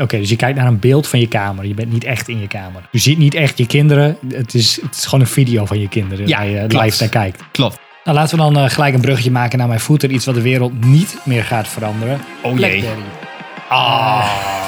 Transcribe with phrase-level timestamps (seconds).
[0.00, 1.66] Oké, dus je kijkt naar een beeld van je kamer.
[1.66, 2.82] Je bent niet echt in je kamer.
[2.90, 4.16] Je ziet niet echt je kinderen.
[4.28, 6.84] Het is, het is gewoon een video van je kinderen Ja, waar je klopt.
[6.84, 7.42] live naar kijkt.
[7.52, 7.78] Klopt.
[8.04, 10.14] Nou, laten we dan eh, gelijk een bruggetje maken naar mijn voeten.
[10.14, 12.20] Iets wat de wereld niet meer gaat veranderen.
[12.42, 12.84] Oh jee.
[13.68, 14.63] Ah.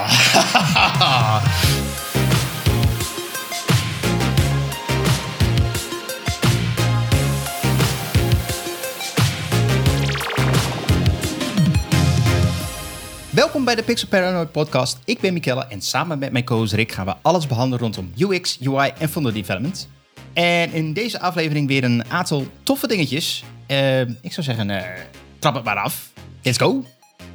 [13.36, 14.98] Welkom bij de Pixel Paranoid podcast.
[15.04, 18.58] Ik ben Mikelle en samen met mijn co-host Rick gaan we alles behandelen rondom UX,
[18.62, 19.88] UI en frontend development.
[20.32, 23.44] En in deze aflevering weer een aantal toffe dingetjes.
[23.66, 25.00] Eh, ik zou zeggen, eh,
[25.38, 26.12] trap het maar af.
[26.42, 26.84] Let's go.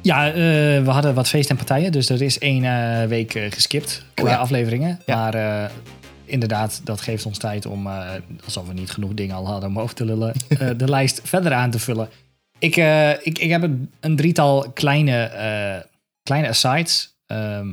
[0.00, 0.34] Ja, eh,
[0.84, 1.92] we hadden wat feest en partijen.
[1.92, 4.36] Dus er is één week geskipt qua Oh ja.
[4.36, 5.00] afleveringen.
[5.06, 5.16] Ja.
[5.16, 5.70] Maar
[6.24, 7.88] inderdaad, dat geeft ons tijd om,
[8.44, 10.34] alsof we niet genoeg dingen al hadden om over te lullen,
[10.76, 12.08] de lijst verder aan te vullen.
[12.58, 12.76] Ik,
[13.22, 15.30] ik, ik heb een, een drietal kleine,
[16.22, 17.16] kleine asides.
[17.26, 17.68] Ehm,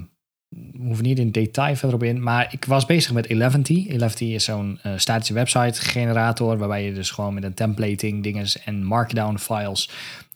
[0.49, 2.23] we hoeven niet in detail verder op in.
[2.23, 3.85] Maar ik was bezig met Eleventy.
[3.89, 6.57] Eleventy is zo'n eh, statische website generator.
[6.57, 9.89] Waarbij je dus gewoon met een templating dinges en markdown files.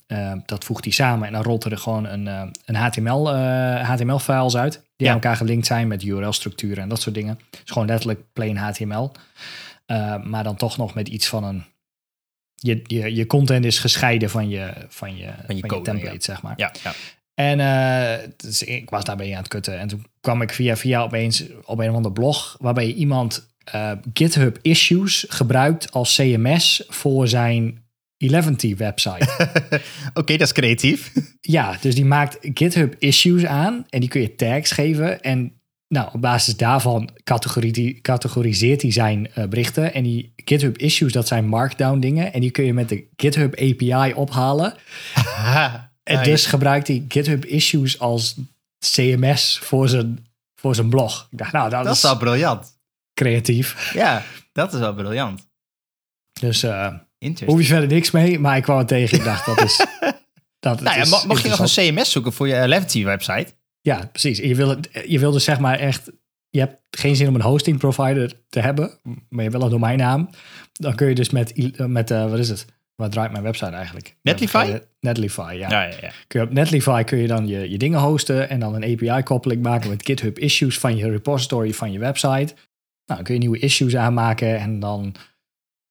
[0.07, 1.27] eh, dat voegt hij samen.
[1.27, 4.73] En dan rolt er gewoon een, eh, een HTML, eh, HTML-files uit.
[4.73, 5.07] Die Ja.
[5.07, 7.39] aan elkaar gelinkt zijn met URL-structuren en dat soort dingen.
[7.51, 9.11] Het is gewoon letterlijk plain HTML.
[10.23, 11.63] Maar dan toch nog met iets van een.
[12.55, 16.41] Je, je, je content is gescheiden van je, van je, van je, code, template, zeg
[16.41, 16.53] maar.
[16.55, 16.93] Ja, ja.
[17.33, 17.57] En
[18.37, 19.79] dus ik was daarbij aan het kutten.
[19.79, 22.57] En toen kwam ik via via opeens op een of ander blog...
[22.59, 27.81] waarbij iemand eh, GitHub Issues gebruikt als CMS voor zijn
[28.17, 29.27] Eleventy website.
[30.13, 31.11] Oké, dat is creatief.
[31.41, 35.21] ja, dus die maakt GitHub Issues aan en die kun je tags geven.
[35.21, 37.09] En nou, op basis daarvan
[38.01, 39.93] categoriseert hij zijn eh, berichten.
[39.93, 42.33] En die GitHub Issues, dat zijn markdown dingen.
[42.33, 44.73] En die kun je met de GitHub API ophalen.
[46.03, 48.35] En dus gebruikt hij GitHub Issues als
[48.91, 51.27] CMS voor zijn, voor zijn blog.
[51.31, 52.77] Ik dacht, nou, dat, Dat is wel briljant.
[53.13, 53.93] creatief.
[53.93, 55.47] Ja, dat is wel briljant.
[56.39, 56.93] Dus eh
[57.45, 58.39] hoef je verder niks mee.
[58.39, 59.17] Maar ik kwam het tegen.
[59.17, 59.85] Ik dacht, dat is...
[60.59, 61.93] Dat Nou is mocht je nog een.
[61.93, 63.53] CMS zoeken voor je Levity website?
[63.81, 64.37] Ja, precies.
[64.37, 64.75] Je wil,
[65.07, 66.11] je wil dus zeg maar echt...
[66.49, 68.99] Je hebt geen zin om een hosting provider te hebben.
[69.29, 70.29] Maar je wil een domeinnaam.
[70.73, 71.57] Dan kun je dus met...
[71.57, 72.65] i- met eh, wat is het?
[72.95, 74.15] Wat draait mijn website eigenlijk?
[74.21, 74.65] Netlify?
[74.69, 75.69] Ja, Netlify, ja.
[75.69, 76.11] ja, ja.
[76.27, 79.61] Kun je op Netlify kun je dan je, je dingen hosten en dan een API-koppeling
[79.61, 82.53] maken met GitHub issues van je repository van je website.
[83.05, 85.11] Nou, dan kun je nieuwe issues aanmaken en dan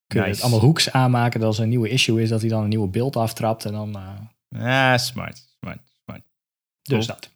[0.06, 0.30] kun je Nice.
[0.30, 1.38] het allemaal hooks aanmaken.
[1.40, 3.72] Dat als er een nieuwe issue is, dat hij dan een nieuwe beeld aftrapt en
[3.72, 3.96] dan...
[3.96, 6.22] eh, Ja, smart, smart, smart.
[6.82, 7.30] dus dat.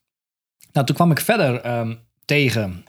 [0.72, 1.94] Nou, toen kwam ik verder ehm,
[2.24, 2.84] tegen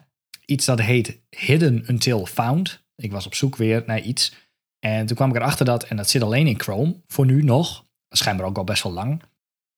[0.45, 2.85] iets dat heet Hidden Until Found.
[2.95, 4.33] Ik was op zoek weer naar iets.
[4.79, 7.85] En toen kwam ik erachter dat, en dat zit alleen in Chrome, voor nu nog,
[8.09, 9.21] schijnbaar ook al best wel lang.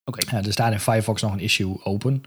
[0.04, 0.36] Oké.
[0.36, 2.24] Ja, er staat in Firefox nog een issue open.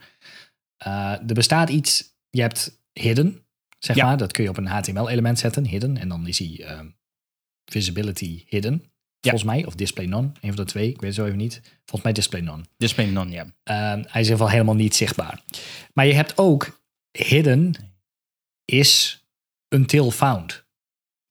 [0.77, 3.47] Eh, er bestaat iets, je hebt hidden,
[3.79, 4.07] zeg Ja.
[4.07, 4.17] maar.
[4.17, 5.97] Dat kun je op een HTML-element zetten, hidden.
[5.97, 6.89] En dan is hij ehm,
[7.65, 8.85] visibility hidden,
[9.21, 9.67] volgens mij.
[9.67, 11.61] Of display none, een van de twee, ik weet het zo even niet.
[11.79, 12.63] Volgens mij display none.
[12.77, 13.47] Display non, ja.
[13.63, 15.43] Ehm, hij is in ieder geval helemaal niet zichtbaar.
[15.93, 16.81] Maar je hebt ook
[17.19, 17.75] hidden
[18.65, 19.25] is
[19.75, 20.62] until found.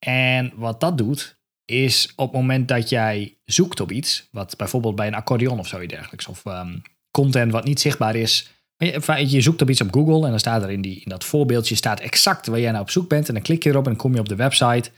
[0.06, 4.96] En wat dat doet, is op het moment dat jij zoekt op iets, wat bijvoorbeeld
[4.96, 6.78] bij een accordeon of zoiets dergelijks, of ehm,
[7.12, 8.52] content wat niet zichtbaar is.
[8.78, 11.10] Je, enfin, je zoekt op iets op Google en dan staat er in, die, in
[11.10, 13.28] dat voorbeeldje staat exact waar jij nou op zoek bent.
[13.28, 14.92] En dan klik je erop en dan kom je op de website.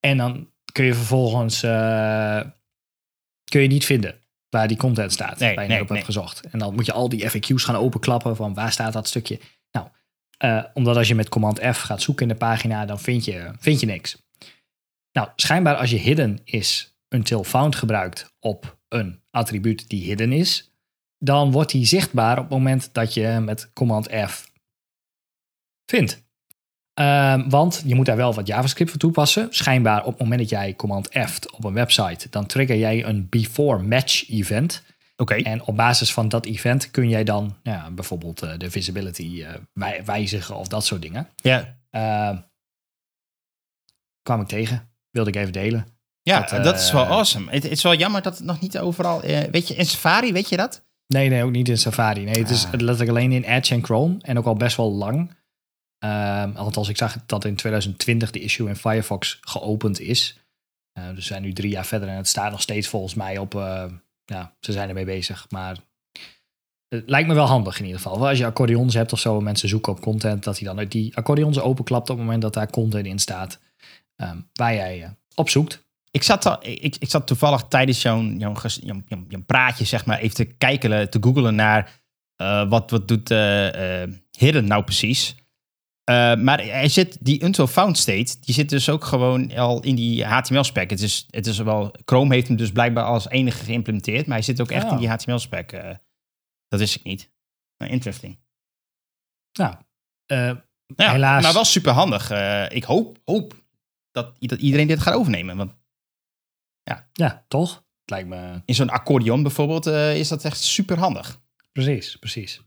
[0.00, 2.40] En dan kun je vervolgens eh,
[3.44, 4.14] kun je niet vinden
[4.48, 5.38] waar die content staat.
[5.38, 5.88] Nee, waar je nee, nee.
[5.88, 6.40] hebt gezocht.
[6.50, 9.40] En dan moet je al die FAQ's gaan openklappen van waar staat dat stukje.
[9.70, 9.88] Nou,
[10.38, 13.50] eh, omdat als je met command F gaat zoeken in de pagina, dan vind je,
[13.58, 14.25] vind je niks.
[15.16, 20.70] Nou, schijnbaar als je hidden is until found gebruikt op een attribuut die hidden is,
[21.18, 24.50] dan wordt die zichtbaar op het moment dat je met command F
[25.90, 26.24] vindt.
[26.94, 29.46] Ehm, want je moet daar wel wat JavaScript voor toepassen.
[29.50, 33.28] Schijnbaar op het moment dat jij command F op een website, dan trigger jij een
[33.28, 34.82] before match event.
[35.16, 35.34] Oké.
[35.34, 39.54] En op basis van dat event kun jij dan ja, bijvoorbeeld eh, de visibility eh,
[39.72, 41.28] wij- wijzigen of dat soort dingen.
[41.36, 42.38] Ja, Ehm,
[44.22, 45.86] kwam ik tegen, wilde ik even delen.
[46.22, 47.50] ja Dat, dat, eh, is wel awesome.
[47.50, 49.22] Het, het is wel jammer dat het nog niet overal...
[49.22, 50.84] eh, weet je, in Safari, weet je dat?
[51.06, 52.24] Nee, nee, ook niet in Safari.
[52.24, 52.70] Nee, het is Ah.
[52.72, 54.16] letterlijk alleen in Edge en Chrome.
[54.20, 55.34] En ook al best wel lang.
[55.98, 60.38] Ehm althans, ik zag dat in 2020 de issue in Firefox geopend is.
[60.92, 63.38] Eh, dus we zijn nu drie jaar verder en het staat nog steeds volgens mij
[63.38, 63.54] op...
[63.54, 63.84] eh,
[64.24, 65.76] ja, ze zijn ermee bezig, maar...
[66.88, 68.28] Het lijkt me wel handig in ieder geval.
[68.28, 70.44] Als je accordeons hebt of zo en mensen zoeken op content...
[70.44, 73.58] dat hij dan uit die accordeons openklapt op het moment dat daar content in staat...
[74.16, 75.84] ehm, waar jij eh, op zoekt.
[76.10, 79.84] Ik zat, al, ik, ik zat toevallig tijdens jouw, jouw, ges- jouw, jouw, jouw praatje,
[79.84, 82.00] zeg maar, even te kijken, te googelen naar
[82.36, 84.02] eh, wat, wat doet eh,
[84.38, 85.34] Hidden nou precies?
[86.38, 90.24] Maar hij zit, die until found state, die zit dus ook gewoon al in die
[90.24, 90.90] HTML-spec.
[90.90, 94.44] Het is, het is wel, Chrome heeft hem dus blijkbaar als enige geïmplementeerd, maar hij
[94.44, 94.90] zit ook echt Oh.
[94.92, 95.70] in die HTML-spec.
[96.68, 97.30] Dat wist ik niet.
[97.76, 98.38] Nou, interesting.
[99.52, 99.74] Nou,
[100.32, 100.52] uh,
[100.96, 101.42] ja, helaas.
[101.42, 102.30] Maar wel super handig.
[102.32, 103.54] Uh, ik hoop, hoop
[104.16, 105.56] dat, dat, iedereen dit gaat overnemen.
[105.56, 105.72] Want,
[106.82, 107.08] ja.
[107.12, 107.84] ja, toch?
[108.04, 108.62] Lijkt me...
[108.64, 111.40] In zo'n accordeon bijvoorbeeld uh, is dat echt super handig.
[111.72, 112.60] Precies, precies.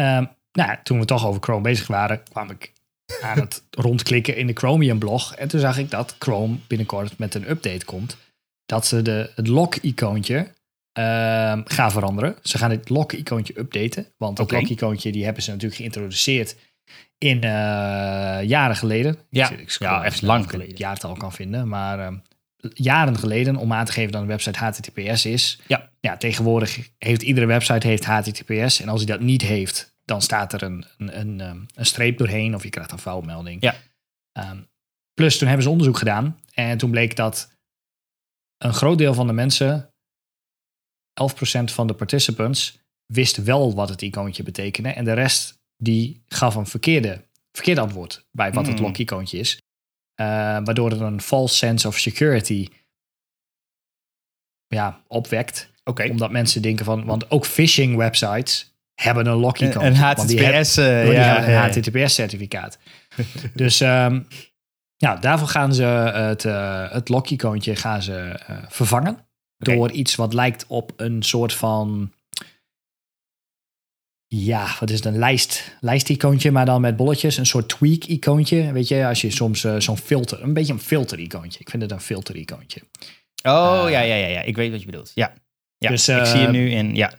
[0.00, 2.72] Um, nou, toen we toch over Chrome bezig waren, kwam ik
[3.22, 5.34] aan het rondklikken in de Chromium-blog.
[5.34, 8.16] En toen zag ik dat Chrome binnenkort met een update komt.
[8.66, 10.36] Dat ze de, het lock-icoontje
[10.98, 12.36] uh, gaan veranderen.
[12.42, 14.12] Ze gaan het lock-icoontje updaten.
[14.16, 16.56] Want het lock-icoontje die hebben ze natuurlijk geïntroduceerd
[17.18, 17.42] in uh,
[18.42, 19.18] jaren geleden.
[19.30, 20.70] Ja, ik, ik ja echt lang geleden.
[20.70, 22.18] Het jaartal kan vinden, maar uh,
[22.74, 25.60] jaren geleden om aan te geven dat een website HTTPS is.
[25.66, 25.90] Ja.
[26.00, 28.80] ja, tegenwoordig heeft iedere website heeft HTTPS.
[28.80, 32.54] En als hij dat niet heeft, dan staat er een, een, een, een, streep doorheen
[32.54, 33.62] of je krijgt een foutmelding.
[33.62, 33.74] Ja.
[34.32, 34.68] Um,
[35.14, 37.56] plus, toen hebben ze onderzoek gedaan en toen bleek dat
[38.58, 39.94] een groot deel van de mensen,
[41.22, 44.88] 11% van de participants, wist wel wat het icoontje betekende.
[44.88, 48.72] En de rest die gaf een verkeerde, verkeerde antwoord bij wat Hmm.
[48.72, 49.56] het lock-icoontje is.
[50.20, 50.26] Uh,
[50.64, 52.68] waardoor er een false sense of security
[54.66, 55.70] ja, opwekt.
[55.84, 56.08] Oké.
[56.10, 59.80] Omdat mensen denken van, want ook phishing websites hebben een lock-icoontje.
[59.80, 60.78] Een want die hebben- HTTPS.
[60.78, 61.68] uh, die ja, hebben een ja.
[61.68, 62.78] HTTPS-certificaat.
[63.54, 64.26] dus um,
[64.96, 69.26] ja, daarvoor gaan ze het, uh, het lock-icoontje gaan ze vervangen.
[69.56, 72.12] Door iets wat lijkt op een soort van...
[74.34, 75.04] Ja, wat is het?
[75.04, 77.36] Een lijst, lijst-icoontje, maar dan met bolletjes.
[77.36, 78.72] Een soort tweak-icoontje.
[78.72, 80.42] Weet je, als je soms uh, zo'n filter...
[80.42, 81.60] Een beetje een filter-icoontje.
[81.60, 82.80] Ik vind het een filter-icoontje.
[83.42, 84.40] Oh, Uh, ja, ja, ja, ja.
[84.40, 85.12] Ik weet wat je bedoelt.
[85.14, 85.32] Ja.
[85.78, 86.94] Ja, Dus, ik eh, zie je nu in.
[86.94, 87.12] Ja.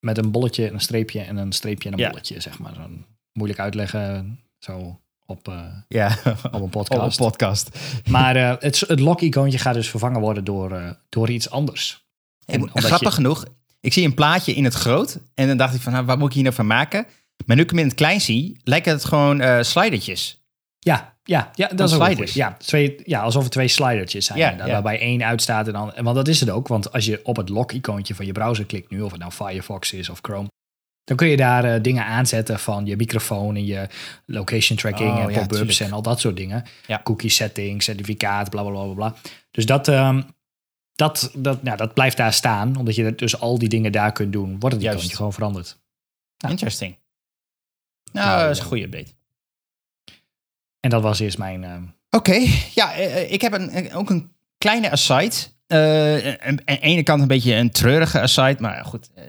[0.00, 2.08] Met een bolletje, een streepje en een streepje en een Ja.
[2.08, 2.74] bolletje, zeg maar.
[2.74, 5.52] Zo'n moeilijk uitleggen, zo op,
[5.88, 6.16] Ja.
[6.24, 7.18] op een Op podcast.
[7.18, 7.78] een podcast.
[8.08, 12.06] Maar het, het lock-icoontje gaat dus vervangen worden door, door iets anders.
[12.46, 13.44] En, grappig je- genoeg,
[13.80, 15.18] ik zie een plaatje in het groot.
[15.34, 17.06] En dan dacht ik van, nou, wat moet ik hier nou van maken?
[17.46, 20.42] Maar nu ik hem in het klein zie, lijken het gewoon eh slidertjes.
[20.78, 22.32] Ja, ja, ja dat is sliders.
[22.32, 24.38] Ja, twee, ja, alsof er twee slidertjes zijn.
[24.38, 24.72] Ja, inderdaad, ja.
[24.82, 25.92] Waarbij één uitstaat en dan...
[26.00, 28.90] Want dat is het ook, want als je op het lock-icoontje van je browser klikt
[28.90, 29.00] nu...
[29.00, 30.48] of het nou Firefox is of Chrome...
[31.04, 33.56] dan kun je daar eh, dingen aanzetten van je microfoon...
[33.56, 33.86] en je
[34.26, 36.64] location tracking Oh, en pop-ups en al dat soort dingen.
[37.02, 39.14] Cookie settings, certificaat, bla, bla, bla, bla, bla.
[39.50, 39.88] Dus dat...
[39.88, 40.22] ehm,
[40.98, 44.32] dat, dat, nou, dat blijft daar staan, omdat je dus al die dingen daar kunt
[44.32, 44.58] doen.
[44.60, 45.78] Wordt het icoontje gewoon veranderd.
[46.48, 46.96] Interesting.
[48.12, 49.10] Nou, Nou, dat is een goede update.
[50.80, 51.64] En dat was eerst mijn...
[51.64, 52.34] ehm, Oké,
[52.74, 55.34] ja, eh, ik heb een, ook een kleine aside.
[55.66, 59.24] Eh, aan de ene kant een beetje een treurige aside, maar goed, eh,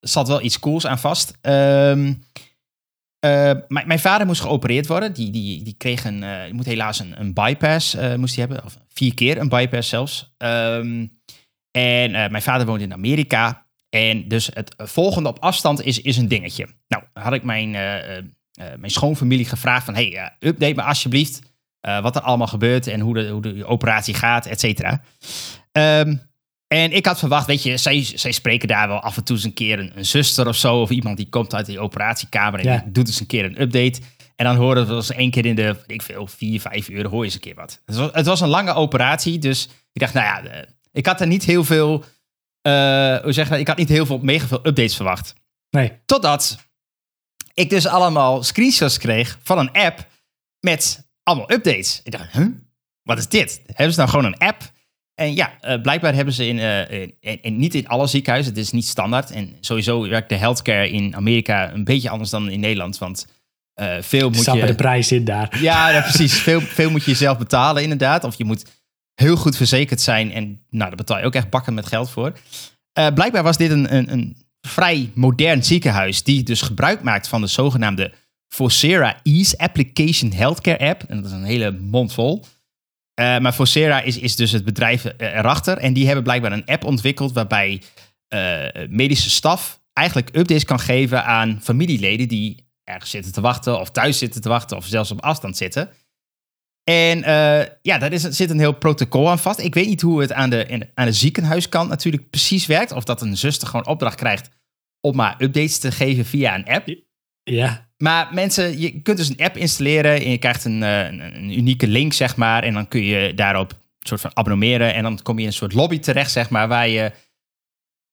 [0.00, 1.38] er zat wel iets cools aan vast.
[1.40, 2.14] Ehm,
[3.20, 5.12] eh, mijn, vader moest geopereerd worden.
[5.12, 8.64] Die, die, die kreeg een, eh, moet helaas een, een bypass eh, moest hij hebben,
[8.64, 10.34] of vier keer een bypass zelfs.
[10.36, 11.06] Ehm,
[11.70, 13.66] en mijn vader woont in Amerika.
[13.88, 16.66] En dus het volgende op afstand is, is een dingetje.
[16.88, 19.94] Nou, had ik mijn, mijn schoonfamilie gevraagd van...
[19.94, 21.40] hey, update me alsjeblieft
[21.80, 22.86] wat er allemaal gebeurt...
[22.86, 25.02] en hoe de, hoe de operatie gaat, et cetera.
[25.72, 26.16] Ehm,
[26.68, 29.44] en ik had verwacht, weet je, zij, zij spreken daar wel af en toe eens
[29.44, 30.80] een keer een, een zuster of zo...
[30.80, 32.78] of iemand die komt uit die operatiekamer en Ja.
[32.82, 34.00] die doet eens een keer een update...
[34.36, 37.06] En dan horen we eens één keer in de, weet ik veel, vier, vijf uur
[37.08, 37.82] hoor je eens een keer wat.
[37.86, 41.26] Het was, het was een lange operatie, dus ik dacht, nou ja, ik had er
[41.26, 42.04] niet heel veel,
[42.62, 43.58] eh, hoe zeg je dat?
[43.60, 45.34] Ik had niet heel veel, mega veel updates verwacht.
[45.70, 46.58] nee, Totdat
[47.54, 50.06] ik dus allemaal screenshots kreeg van een app
[50.60, 52.00] met allemaal updates.
[52.04, 52.46] Ik dacht, huh?
[53.02, 53.62] Wat is dit?
[53.66, 54.70] Hebben ze nou gewoon een app?
[55.18, 58.62] En ja, eh, blijkbaar hebben ze in, eh, in, in- niet in alle ziekenhuizen, het
[58.62, 59.30] is niet standaard.
[59.30, 62.98] En sowieso werkt de healthcare in Amerika een beetje anders dan in Nederland.
[62.98, 63.26] Want
[63.74, 64.66] eh, veel moet je...
[64.66, 65.58] de prijs in daar.
[65.60, 66.34] Ja, ja, precies.
[66.34, 68.24] Veel, veel moet je zelf betalen, inderdaad.
[68.24, 68.64] Of je moet
[69.14, 70.32] heel goed verzekerd zijn.
[70.32, 72.32] En nou, daar betaal je ook echt bakken met geld voor.
[73.14, 76.22] Blijkbaar was dit een, een, een vrij modern ziekenhuis.
[76.22, 78.12] die dus gebruik maakt van de zogenaamde
[78.48, 81.02] Vocera Ease Application Healthcare App.
[81.08, 82.44] En dat is een hele mond vol.
[83.18, 85.78] Eh, maar Vocera is, is dus het bedrijf eh, erachter.
[85.78, 87.32] En die hebben blijkbaar een app ontwikkeld.
[87.32, 87.82] waarbij
[88.28, 92.28] eh, medische staf eigenlijk updates kan geven aan familieleden.
[92.28, 95.90] die ergens zitten te wachten, of thuis zitten te wachten, of zelfs op afstand zitten.
[96.84, 97.18] En
[97.82, 99.58] ja, daar is, zit een heel protocol aan vast.
[99.58, 102.92] Ik weet niet hoe het aan de, aan de ziekenhuiskant natuurlijk precies werkt.
[102.92, 104.50] Of dat een zuster gewoon opdracht krijgt
[105.00, 106.88] om maar updates te geven via een app.
[107.42, 111.58] Ja, Maar mensen, je kunt dus een app installeren en je krijgt een, eh, een,
[111.58, 112.62] unieke link, zeg maar.
[112.62, 114.94] En dan kun je daarop een soort van abonneren.
[114.94, 117.12] En dan kom je in een soort lobby terecht, zeg maar, waar je...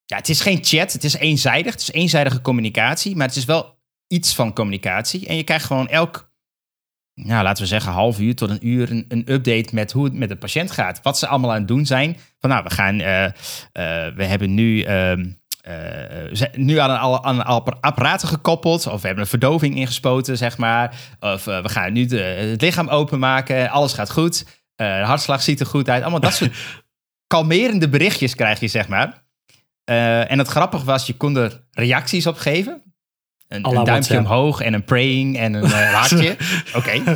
[0.05, 1.71] Ja, het is geen chat, het is eenzijdig.
[1.71, 5.27] Het is eenzijdige communicatie, maar het is wel iets van communicatie.
[5.27, 6.31] En je krijgt gewoon elk,
[7.13, 10.13] nou, laten we zeggen, half uur tot een uur een, een update met hoe het
[10.13, 11.01] met de patiënt gaat.
[11.01, 12.17] Wat ze allemaal aan het doen zijn.
[12.39, 13.33] Van nou, we gaan, eh, eh,
[14.15, 14.81] we hebben nu.
[14.81, 15.25] ehm, eh,
[16.31, 18.87] zijn nu aan een, aan een apparaten gekoppeld.
[18.87, 20.95] Of we hebben een verdoving ingespoten, zeg maar.
[21.19, 23.69] Of eh, we gaan nu de, het lichaam openmaken.
[23.69, 24.45] Alles gaat goed.
[24.75, 26.01] Eh, de hartslag ziet er goed uit.
[26.01, 26.55] Allemaal dat soort
[27.33, 29.23] kalmerende berichtjes krijg je, zeg maar.
[29.83, 32.83] Eh, en het grappige was, je kon er reacties op geven.
[33.47, 36.37] Een, een duimpje omhoog en een praying en een eh, hartje.
[36.75, 37.01] Oké.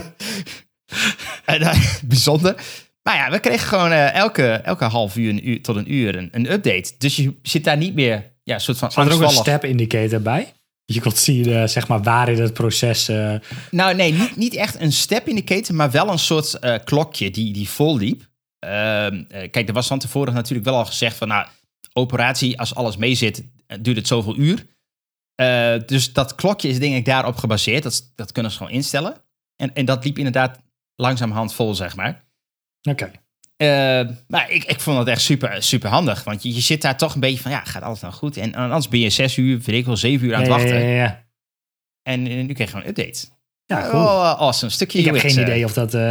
[1.45, 1.73] Eh,
[2.05, 2.55] bijzonder.
[3.03, 6.15] Maar ja, we kregen gewoon eh, elke, elke half uur, een uur tot een uur
[6.15, 6.93] een, een update.
[6.97, 9.63] Dus je zit daar niet meer, ja, een soort van Zat er ook een step
[9.63, 10.53] indicator bij?
[10.85, 13.07] Je kon zien, eh, zeg maar, waar in het proces...
[13.07, 13.35] eh,
[13.71, 17.53] Nou, nee, niet, niet echt een step indicator, maar wel een soort eh, klokje die,
[17.53, 18.29] die vol liep.
[18.59, 21.47] Ehm, eh, kijk, er was van tevoren natuurlijk wel al gezegd van, nou,
[21.93, 24.65] operatie, als alles meezit, eh, duurt het zoveel uur.
[25.85, 27.83] Dus dat klokje is denk ik daarop gebaseerd.
[27.83, 29.13] Dat, dat kunnen ze gewoon instellen.
[29.55, 30.59] En, en dat liep inderdaad
[30.95, 32.23] langzamerhand vol, zeg maar.
[32.89, 33.11] Oké.
[34.27, 36.23] Maar ik, ik vond het echt super, super handig.
[36.23, 38.37] Want je, je zit daar toch een beetje van, ja, gaat alles nou goed?
[38.37, 40.79] En anders ben je zes uur, weet ik wel, zeven uur aan het wachten.
[40.79, 41.27] Ja, ja, ja.
[42.01, 43.27] En eh, nu kreeg je gewoon een update.
[43.65, 44.03] Ja, cool.
[44.03, 44.65] Oh, awesome.
[44.65, 45.41] Een stukje Ik heb geen eh.
[45.41, 45.93] idee of dat...
[45.93, 46.01] eh,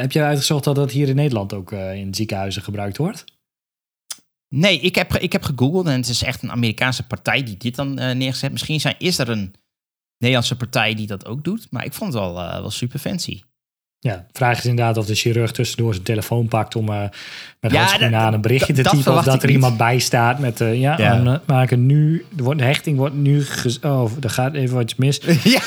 [0.00, 3.24] heb je uitgezocht dat dat hier in Nederland ook eh, in ziekenhuizen gebruikt wordt?
[4.54, 7.74] Nee, ik heb, ik heb gegoogeld en het is echt een Amerikaanse partij die dit
[7.74, 8.52] dan eh, neergezet.
[8.52, 9.54] Misschien zijn, is er een
[10.18, 13.42] Nederlandse partij die dat ook doet, maar ik vond het wel, eh, wel super fancy.
[14.00, 17.02] Ja, de vraag is inderdaad of de chirurg tussendoor zijn telefoon pakt om eh,
[17.60, 19.16] met Ja, aan een berichtje te typen.
[19.16, 19.54] Of dat er niet.
[19.54, 21.22] iemand bij staat met, eh, ja, Ja.
[21.22, 23.44] we maken nu, wordt, de hechting wordt nu,
[23.82, 25.20] oh, er gaat even wat mis.
[25.56, 25.60] ja,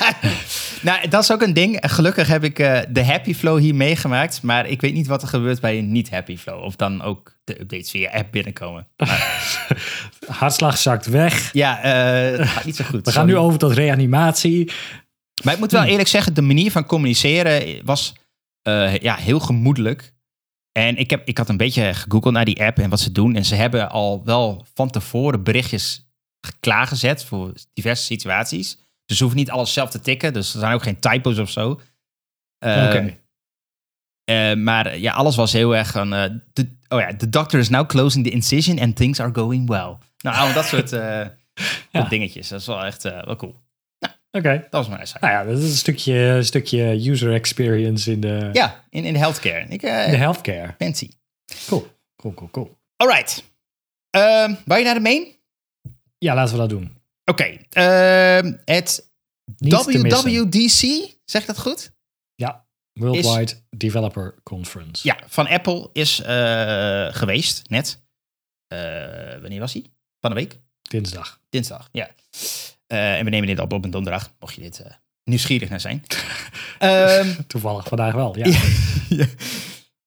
[0.81, 1.77] nou, dat is ook een ding.
[1.81, 5.27] Gelukkig heb ik eh, de Happy Flow hier meegemaakt, maar ik weet niet wat er
[5.27, 6.63] gebeurt bij een niet-Happy Flow.
[6.63, 8.87] Of dan ook de updates via app binnenkomen.
[10.27, 11.49] Hartslag zakt weg.
[11.53, 13.05] Ja, eh, het gaat niet zo goed.
[13.05, 14.71] We gaan nu over tot reanimatie.
[15.43, 18.13] Maar ik moet wel eerlijk zeggen, de manier van communiceren was
[18.61, 20.13] eh, ja, heel gemoedelijk.
[20.71, 23.35] En ik, heb, ik had een beetje gegoogeld naar die app en wat ze doen.
[23.35, 26.09] En ze hebben al wel van tevoren berichtjes
[26.59, 28.77] klaargezet voor diverse situaties.
[29.05, 30.33] Dus ze hoeven niet alles zelf te tikken.
[30.33, 31.69] Dus er zijn ook geen typo's of zo.
[32.59, 33.17] Oké.
[34.23, 36.13] eh, maar ja, alles was heel erg van...
[36.87, 39.97] oh ja, the doctor is now closing the incision and things are going well.
[40.17, 40.89] Nou, dat soort
[41.91, 42.03] Ja.
[42.09, 42.47] dingetjes.
[42.47, 43.61] Dat is wel echt wel cool.
[44.31, 44.57] Oké.
[44.59, 45.17] Dat was mijn site.
[45.21, 49.13] Nou ja, dat is een stukje, een stukje user experience in de, Ja, in, in
[49.13, 49.65] de healthcare.
[49.69, 50.75] Ik, eh, in de healthcare.
[50.77, 51.09] fancy.
[51.67, 51.87] Cool.
[52.15, 52.77] Cool, cool, cool.
[52.95, 53.43] Alright.
[54.09, 55.27] Ehm wou je naar de main?
[56.17, 56.97] Ja, laten we dat doen.
[57.25, 57.57] Oké.
[57.69, 59.11] ehm, het
[59.57, 59.73] Niet.
[59.73, 61.91] WWDC, zeg dat goed?
[62.35, 65.07] Ja, Worldwide Developer Conference.
[65.07, 68.01] Ja, van Apple is eh, geweest, net.
[68.67, 68.79] Eh,
[69.41, 69.85] wanneer was hij?
[70.19, 70.59] Van de week?
[70.81, 71.39] Dinsdag.
[71.49, 72.09] Dinsdag, ja.
[72.91, 74.91] Eh, en we nemen dit op op een donderdag, mocht je dit eh,
[75.23, 76.03] nieuwsgierig naar zijn.
[76.79, 78.45] Ehm, Toevallig vandaag wel, ja.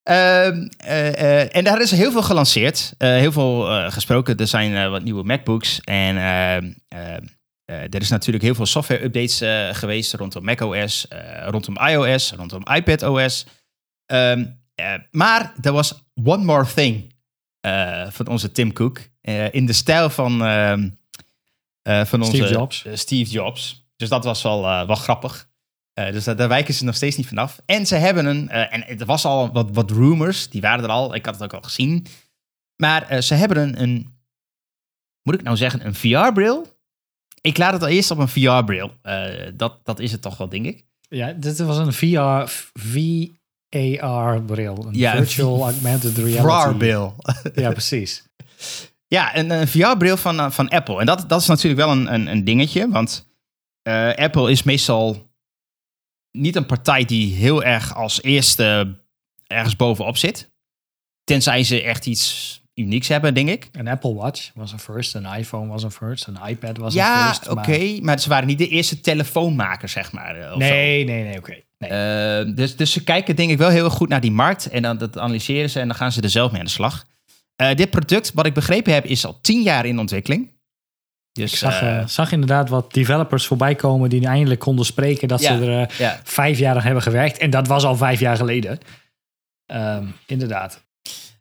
[0.02, 2.94] Ehm, eh, en daar is heel veel gelanceerd.
[2.98, 4.36] Heel veel gesproken.
[4.36, 5.80] Er zijn wat nieuwe MacBooks.
[5.80, 7.24] En ehm, ehm,
[7.64, 9.42] eh, er is natuurlijk heel veel software-updates
[9.78, 11.06] geweest rondom macOS,
[11.46, 13.46] rondom iOS, rondom iPadOS.
[14.06, 14.42] Eh,
[15.10, 17.12] maar er was one more thing
[18.10, 19.00] van onze Tim Cook.
[19.50, 20.38] in de stijl van,
[21.84, 22.84] eh, van onze Steve Jobs.
[22.84, 23.86] eh, Steve Jobs.
[23.96, 25.48] Dus dat was wel, eh, wel grappig.
[25.94, 27.60] Dus daar, daar wijken ze nog steeds niet vanaf.
[27.66, 31.14] En ze hebben een, en er was al wat, wat rumors, die waren er al,
[31.14, 32.06] ik had het ook al gezien.
[32.76, 34.18] Maar ze hebben een, een,
[35.22, 36.66] moet ik nou zeggen, een VR-bril?
[37.40, 38.92] Ik laat het al eerst op een VR-bril.
[39.54, 40.84] Dat, dat is het toch wel, denk ik.
[41.08, 42.50] Ja, dit was een VR,
[42.80, 44.86] VAR-bril.
[44.86, 46.68] Een Ja, virtual augmented reality.
[46.68, 47.16] VR-bril.
[47.54, 48.22] Ja, precies.
[49.14, 51.00] Ja, een, een VR-bril van, eh, van Apple.
[51.00, 53.28] En dat, dat is natuurlijk wel een, een, een dingetje, want
[53.83, 55.30] eh, Apple is meestal
[56.33, 58.97] niet een partij die heel erg als eerste
[59.47, 60.50] ergens bovenop zit.
[61.25, 63.68] Tenzij ze echt iets unieks hebben, denk ik.
[63.73, 67.00] Een Apple Watch was een first, een iPhone was een first, een iPad was een
[67.00, 67.49] Ja, first.
[67.49, 68.21] oké, maar- maar...
[68.21, 70.37] ze waren niet de eerste telefoonmaker, zeg maar.
[70.40, 71.54] eh, of Nee, nee, nee, oké.
[71.78, 72.54] Nee.
[72.54, 75.18] dus, dus ze kijken denk ik wel heel goed naar die markt en dan dat
[75.18, 77.04] analyseren ze en dan gaan ze er zelf mee aan de slag.
[77.56, 80.52] Eh, dit product, wat ik begrepen heb, is al tien jaar in ontwikkeling.
[81.32, 85.28] Dus, ik zag, eh, eh, zag inderdaad wat developers voorbij komen die eindelijk konden spreken
[85.28, 85.56] dat Ja.
[85.56, 86.20] ze er ja.
[86.25, 87.38] vijf jaar aan hebben gewerkt.
[87.38, 88.78] En dat was al vijf jaar geleden.
[89.66, 90.82] Ehm, inderdaad.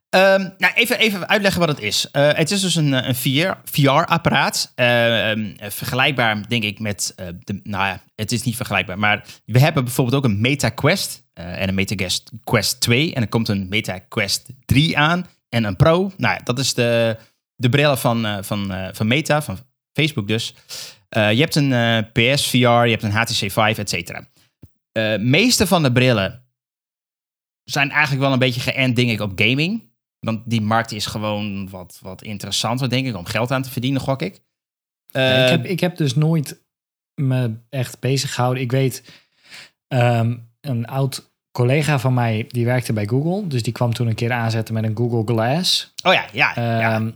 [0.09, 2.07] Ehm, nou, even, even uitleggen wat het is.
[2.11, 4.71] Het is dus een, een VR VR-apparaat.
[4.75, 7.13] Ehm, eh, vergelijkbaar, denk ik, met...
[7.15, 8.99] de, nou ja, het is niet vergelijkbaar.
[8.99, 11.21] Maar we hebben bijvoorbeeld ook een Meta Quest.
[11.33, 13.13] en een Meta Quest, Quest 2.
[13.13, 15.25] En er komt een Meta Quest 3 aan.
[15.53, 16.11] En een Pro.
[16.17, 17.17] Nou ja, dat is de,
[17.55, 19.57] de brillen van, eh, van, eh, van Meta, van
[19.93, 20.53] Facebook dus.
[21.09, 24.27] Eh, je hebt een eh, PSVR, je hebt een HTC Vive, et cetera.
[24.91, 26.45] Eh, meeste van de brillen
[27.63, 29.91] zijn eigenlijk wel een beetje geënt, denk ik, op gaming.
[30.19, 34.01] Want die markt is gewoon wat, wat interessanter, denk ik, om geld aan te verdienen,
[34.01, 34.41] gok ik.
[35.05, 36.63] Ja, ik, heb, ik heb dus nooit
[37.15, 38.63] me echt bezig gehouden.
[38.63, 39.23] Ik weet,
[39.87, 43.47] ehm, een oud collega van mij, die werkte bij Google.
[43.47, 45.93] Dus die kwam toen een keer aanzetten met een Google Glass.
[46.03, 46.51] Oh ja, ja.
[46.55, 46.93] ja.
[46.95, 47.09] Ehm,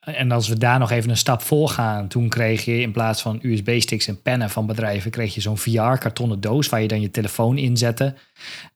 [0.00, 3.22] En als we daar nog even een stap voor gaan, toen kreeg je in plaats
[3.22, 7.10] van USB-sticks en pennen van bedrijven, kreeg je zo'n VR-kartonnen doos waar je dan je
[7.10, 8.14] telefoon in zette.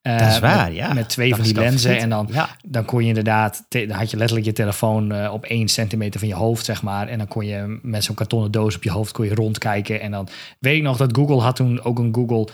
[0.02, 0.92] Eh, Dat is waar, met, ja.
[0.92, 1.98] Met twee Dat van die lenzen.
[1.98, 2.48] En dan, Ja.
[2.64, 6.28] dan kon je inderdaad, dan had je letterlijk je telefoon eh, op één centimeter van
[6.28, 7.08] je hoofd, zeg maar.
[7.08, 10.00] En dan kon je met zo'n kartonnen doos op je hoofd kon je rondkijken.
[10.00, 12.48] En dan weet ik nog dat Google had toen ook een Google,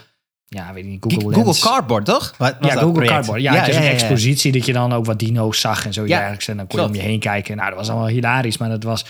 [0.56, 1.60] ja, weet ik niet, Google, Google Lens.
[1.60, 2.34] Cardboard, toch?
[2.38, 3.12] Wat, was Ja, dat Google project?
[3.12, 3.40] Cardboard.
[3.42, 3.88] Ja, ja, een ja.
[3.90, 6.48] expositie dat je dan ook wat dino's zag en zo Ja, dergelijks.
[6.48, 7.56] En dan kon je om je heen kijken.
[7.56, 9.04] Nou, dat was allemaal hilarisch, maar dat was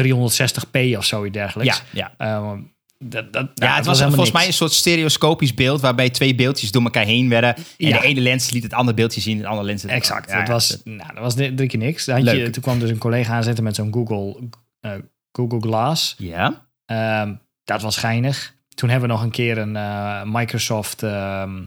[0.00, 1.82] 360p of zo dergelijks.
[1.92, 2.40] Ja, ja.
[2.46, 2.58] Ehm,
[2.98, 6.70] dat, dat, Ja, nou, het was volgens mij een soort stereoscopisch beeld waarbij twee beeldjes
[6.70, 7.56] door elkaar heen werden.
[7.56, 8.00] En Ja.
[8.00, 10.30] de ene lens liet het andere beeldje zien, het andere lens het Exact.
[10.30, 10.52] Ja, dat, ja.
[10.52, 12.04] was, nou, dat was drie keer niks.
[12.04, 14.48] Dan had je, toen kwam dus een collega aanzetten met zo'n Google,
[14.80, 14.92] eh,
[15.32, 16.14] Google Glass.
[16.18, 16.66] Ja.
[16.86, 17.34] Ehm,
[17.64, 18.54] dat was geinig.
[18.76, 21.62] Toen hebben we nog een keer een eh, Microsoft ehm,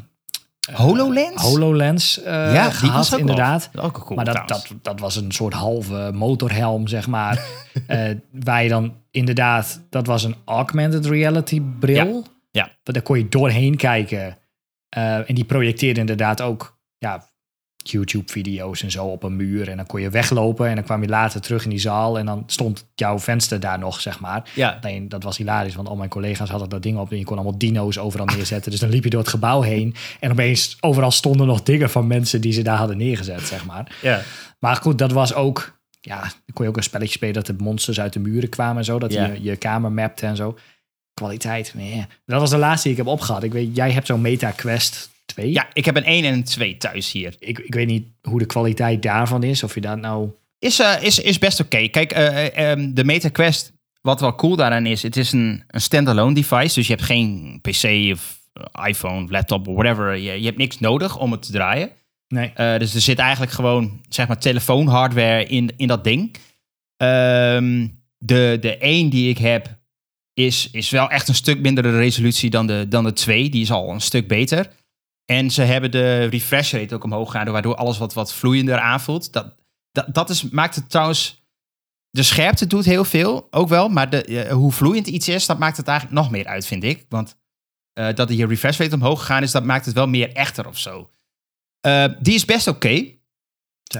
[0.74, 1.42] HoloLens?
[1.42, 3.70] HoloLens eh, ja, die gehad, was ook inderdaad.
[3.76, 7.44] Ook cool, maar dat, dat, dat was een soort halve motorhelm, zeg maar.
[7.88, 12.26] Eh, waar je dan inderdaad, dat was een augmented reality bril.
[12.52, 12.72] Ja.
[12.84, 14.38] Daar kon je doorheen kijken.
[14.90, 17.29] Eh, en die projecteerde inderdaad ook ja,
[17.92, 19.70] YouTube-video's en zo op een muur.
[19.70, 22.20] En dan kon je weglopen en dan kwam je later terug in die zaal.
[22.20, 24.50] En dan stond jouw venster daar nog, zeg maar.
[24.56, 24.78] Ja.
[24.82, 27.36] Alleen, dat was hilarisch, want al mijn collega's hadden dat ding op en je kon
[27.38, 28.72] allemaal dino's overal neerzetten.
[28.72, 32.08] Dus dan liep je door het gebouw heen en opeens overal stonden nog dingen van
[32.08, 33.96] mensen die ze daar hadden neergezet, zeg maar.
[34.02, 34.22] Ja.
[34.60, 37.56] Maar goed, dat was ook, ja, dan kon je ook een spelletje spelen dat de
[37.58, 39.26] monsters uit de muren kwamen en zo, dat Ja.
[39.26, 40.58] je je kamer mapte en zo.
[41.14, 42.06] Kwaliteit, nee.
[42.26, 43.44] Dat was de laatste die ik heb opgehad.
[43.44, 44.52] Ik weet, jij hebt zo'n Meta
[45.30, 45.52] 2.
[45.52, 47.36] ja, ik heb een 1 en een 2 thuis hier.
[47.40, 50.30] Ik, ik weet niet hoe de kwaliteit daarvan is, of je dat nou...
[50.60, 51.88] Is, eh, is, is best oké.
[51.88, 55.64] Kijk, eh, eh, ehm, de Meta Quest, wat wel cool daaraan is, het is een,
[55.68, 56.76] een standalone device.
[56.76, 58.40] Dus je hebt geen PC of
[58.88, 60.16] iPhone, laptop of whatever.
[60.16, 61.90] Je, je hebt niks nodig om het te draaien.
[62.28, 62.52] Nee.
[62.54, 66.36] Eh, dus er zit eigenlijk gewoon, zeg maar, telefoonhardware in, in dat ding.
[66.98, 67.88] Ehm,
[68.18, 69.78] de, de 1 die ik heb,
[70.34, 73.50] is, is wel echt een stuk mindere resolutie dan de, dan de 2.
[73.50, 74.72] Die is al een stuk beter.
[75.30, 79.34] En ze hebben de refresh rate ook omhoog gehouden, waardoor alles wat, wat vloeiender aanvoelt.
[79.34, 79.56] Dat,
[79.92, 81.48] dat, dat is, maakt het trouwens...
[82.10, 83.90] De scherpte doet heel veel, ook wel.
[83.90, 86.84] Maar de, eh, hoe vloeiend iets is, dat maakt het eigenlijk nog meer uit, vind
[86.84, 87.06] ik.
[87.10, 87.38] Want
[87.94, 90.78] eh, dat je refresh rate omhoog gegaan is, dat maakt het wel meer echter of
[90.78, 91.10] zo.
[91.82, 93.18] Eh, die is best oké.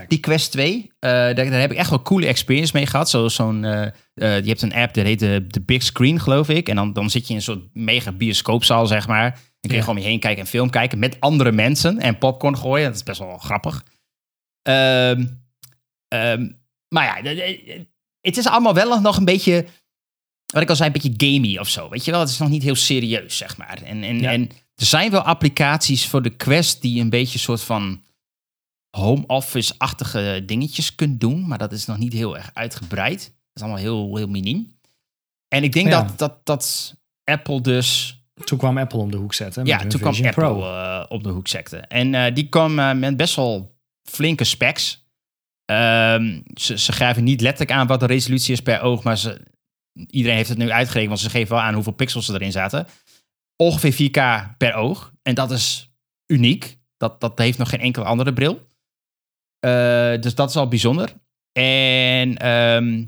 [0.08, 3.10] Die Quest 2, eh, daar, daar heb ik echt wel coole experience mee gehad.
[3.10, 6.70] Zoals zo'n, je hebt een app, dat heet de, de Big Screen, geloof ik.
[6.70, 9.40] En dan, dan zit je in een soort mega bioscoopzaal, zeg maar.
[9.60, 9.82] Dan kun je Ja.
[9.82, 12.86] gewoon om je heen kijken en film kijken met andere mensen en popcorn gooien.
[12.88, 13.84] Dat is best wel grappig.
[14.62, 15.28] Ehm,
[16.08, 16.50] ehm,
[16.88, 17.30] maar ja,
[18.22, 19.66] het is allemaal wel nog een beetje,
[20.54, 21.90] wat ik al zei, een beetje gamey of zo.
[21.90, 23.82] Weet je wel, het is nog niet heel serieus, zeg maar.
[23.82, 24.32] En, en, Ja.
[24.32, 28.04] en er zijn wel applicaties voor de Quest die een beetje soort van
[28.98, 33.20] home office-achtige dingetjes kunt doen, maar dat is nog niet heel erg uitgebreid.
[33.24, 34.78] Dat is allemaal heel, heel miniem.
[35.48, 36.02] En ik denk Ja.
[36.04, 39.64] dat, dat, dat Apple dus Toen kwam Apple om de hoek zetten.
[39.64, 40.62] met ja, toen kwam Apple Pro.
[40.62, 41.78] eh, op de hoek secte.
[41.78, 43.78] En eh, die kwam eh, met best wel
[44.10, 45.08] flinke specs.
[45.66, 49.42] Ehm, ze, ze gaven niet letterlijk aan wat de resolutie is per oog, maar ze,
[49.94, 52.88] iedereen heeft het nu uitgerekend, want ze geven wel aan hoeveel pixels er erin zaten.
[53.56, 55.14] Ongeveer 4K per oog.
[55.22, 55.92] En dat is
[56.26, 56.78] uniek.
[56.98, 58.68] Dat, dat heeft nog geen enkele andere bril.
[60.22, 61.14] Dus dat is al bijzonder.
[61.52, 63.06] En ehm,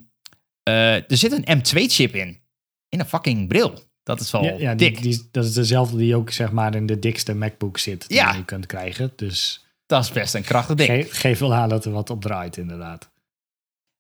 [0.64, 2.42] eh, er zit een M2-chip in.
[2.90, 3.91] In een fucking bril.
[4.04, 5.02] Dat is wel Ja, dik.
[5.02, 8.34] die, dat is dezelfde die ook zeg maar in de dikste MacBook zit die Ja.
[8.34, 9.14] je kunt krijgen.
[9.16, 10.90] Dus Dat is best een krachtig ding.
[10.90, 13.10] ge, geef wel aan dat er wat op draait inderdaad.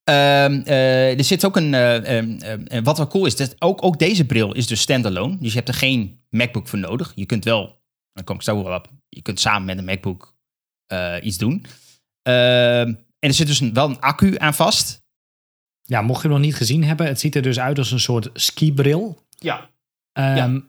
[0.03, 1.73] Ehm, eh, er zit ook een.
[1.73, 5.37] eh, ehm, ehm, wat wel cool is, dat ook, ook deze bril is dus standalone.
[5.37, 7.11] Dus je hebt er geen MacBook voor nodig.
[7.15, 7.81] Je kunt wel,
[8.13, 8.87] dan kom ik zo wel op.
[9.09, 10.35] Je kunt samen met een MacBook
[10.87, 11.65] eh, iets doen.
[12.21, 15.01] En er zit dus een, wel een accu aan vast.
[15.81, 17.99] Ja, mocht je hem nog niet gezien hebben, het ziet er dus uit als een
[17.99, 19.21] soort skibril.
[19.39, 19.69] Ja.
[20.13, 20.61] Ehm, Ja.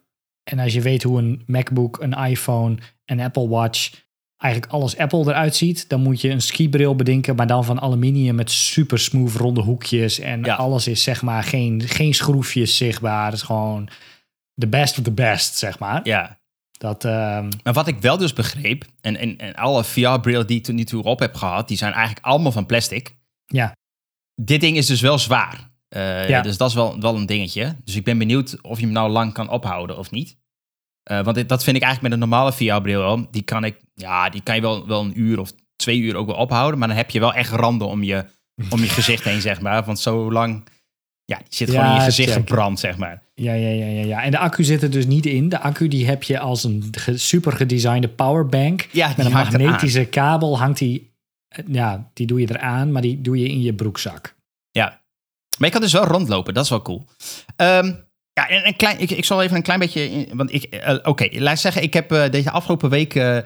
[0.43, 4.05] En als je weet hoe een MacBook, een iPhone, een Apple Watch,
[4.37, 8.35] eigenlijk alles Apple eruit ziet, dan moet je een skibril bedenken, maar dan van aluminium
[8.35, 10.19] met super smooth ronde hoekjes.
[10.19, 10.55] En Ja.
[10.55, 13.25] alles is zeg maar geen, geen schroefjes zichtbaar.
[13.25, 13.89] Het is gewoon
[14.55, 16.01] de best of the best, zeg maar.
[16.03, 16.41] Ja.
[16.79, 20.65] Dat, ehm, Maar wat ik wel dus begreep, en, en, en alle VR-brillen die ik
[20.65, 23.17] tot nu toe op heb gehad, die zijn eigenlijk allemaal van plastic.
[23.47, 23.73] ja,
[24.35, 25.71] Dit ding is dus wel zwaar.
[25.93, 26.41] Eh, Ja.
[26.43, 27.77] Dus dat is wel, wel een dingetje.
[27.85, 30.37] Dus ik ben benieuwd of je hem nou lang kan ophouden of niet.
[31.03, 33.27] Eh, want dit- dat vind ik eigenlijk met een normale VR-bril wel.
[33.31, 36.27] Die kan, ik, ja, die kan je wel, wel een uur of twee uur ook
[36.27, 36.79] wel ophouden.
[36.79, 38.25] Maar dan heb je wel echt randen om je,
[38.71, 39.85] om je gezicht heen, zeg maar.
[39.85, 40.69] Want zo lang,
[41.25, 42.39] ja, die zit gewoon in je gezicht check.
[42.49, 43.23] gebrand, zeg maar.
[43.35, 44.23] Ja, ja, ja, ja, ja.
[44.23, 45.49] En de accu zit er dus niet in.
[45.49, 48.89] De accu die heb je als een ge- super gedesignde powerbank.
[48.93, 51.11] Ja, Met een magnetische kabel hangt die...
[51.49, 54.35] eh, Ja, die doe je eraan, maar die doe je in je broekzak.
[54.71, 55.01] Ja.
[55.59, 57.07] Maar je kan dus wel rondlopen, dat is wel cool.
[57.57, 57.93] Ehm,
[58.33, 60.27] ja, en een klein, ik, ik zal even een klein beetje.
[60.33, 63.39] Want ik, eh, oké, laat ik zeggen, ik heb eh, deze afgelopen week eh,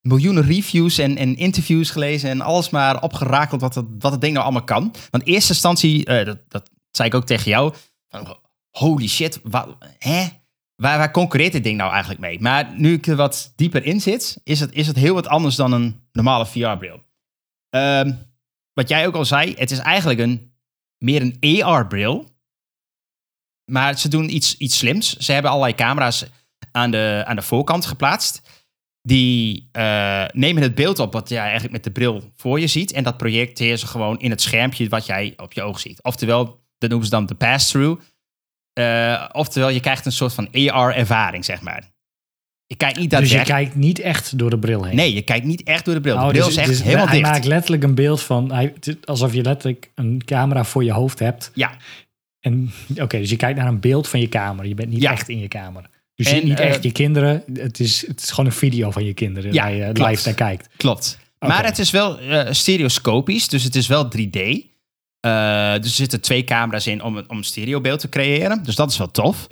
[0.00, 4.32] miljoenen reviews en, en interviews gelezen en alles maar opgerakeld wat het, wat het ding
[4.32, 4.94] nou allemaal kan.
[5.10, 7.74] Want in eerste instantie, dat, dat zei ik ook tegen jou,
[8.70, 10.26] holy shit, wat, hè?
[10.76, 12.40] Waar, waar concurreert dit ding nou eigenlijk mee?
[12.40, 15.56] Maar nu ik er wat dieper in zit, is het, is het heel wat anders
[15.56, 17.02] dan een normale VR-bril.
[17.70, 18.12] Ehm,
[18.72, 20.51] wat jij ook al zei, het is eigenlijk een
[21.02, 22.30] meer een AR-bril.
[23.70, 25.16] Maar ze doen iets, iets slims.
[25.16, 26.24] Ze hebben allerlei camera's
[26.72, 28.42] aan de, aan de voorkant geplaatst.
[29.02, 32.92] Die eh, nemen het beeld op wat jij eigenlijk met de bril voor je ziet.
[32.92, 36.02] En dat projecteren ze gewoon in het schermpje wat jij op je oog ziet.
[36.02, 36.44] Oftewel,
[36.78, 38.02] dat noemen ze dan de pass-through.
[38.72, 41.91] Eh, oftewel, je krijgt een soort van AR-ervaring, zeg maar.
[42.72, 44.96] Je kijkt niet Dus je kijkt niet echt door de bril heen.
[44.96, 46.14] Nee, je kijkt niet echt door de bril.
[46.16, 47.30] De Oh, bril dus- is echt dus helemaal hij dicht.
[47.30, 48.52] maakt letterlijk een beeld van...
[48.52, 48.72] Hij,
[49.04, 51.50] alsof je letterlijk een camera voor je hoofd hebt.
[51.54, 51.76] Ja,
[52.40, 54.66] En Oké, dus je kijkt naar een beeld van je kamer.
[54.66, 55.12] Je bent niet Ja.
[55.12, 55.82] echt in je kamer.
[56.14, 57.42] Dus je En, ziet niet eh, echt je kinderen.
[57.54, 60.10] Het is, het is gewoon een video van je kinderen Ja, waar je klopt.
[60.10, 60.68] live naar kijkt.
[60.76, 61.18] Klopt.
[61.38, 64.38] Maar het is wel eh, stereoscopisch, dus het is wel 3D.
[65.20, 68.62] Eh, dus er zitten twee camera's in om, een- om een stereobeeld te creëren.
[68.62, 69.46] Dus dat is wel tof.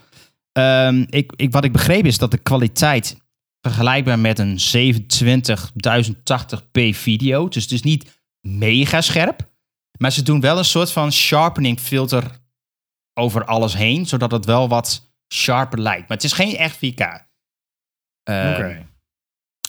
[0.53, 3.17] Ehm, ik, ik, wat ik begreep is dat de kwaliteit
[3.61, 7.49] vergelijkbaar met een 2780p video.
[7.49, 9.49] Dus het is niet mega scherp.
[9.99, 12.39] Maar ze doen wel een soort van sharpening filter
[13.15, 14.07] over alles heen.
[14.07, 16.09] Zodat het wel wat sharper lijkt.
[16.09, 17.29] Maar het is geen echt 4K.
[18.23, 18.83] Ehm,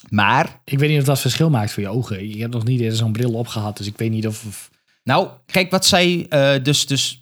[0.10, 2.30] Maar Ik weet niet of dat verschil maakt voor je ogen.
[2.30, 3.78] Je hebt nog niet eerder zo'n bril opgehad.
[3.78, 4.70] Dus ik weet niet of...
[5.04, 6.86] Nou, kijk wat zij eh, dus.
[6.86, 7.21] dus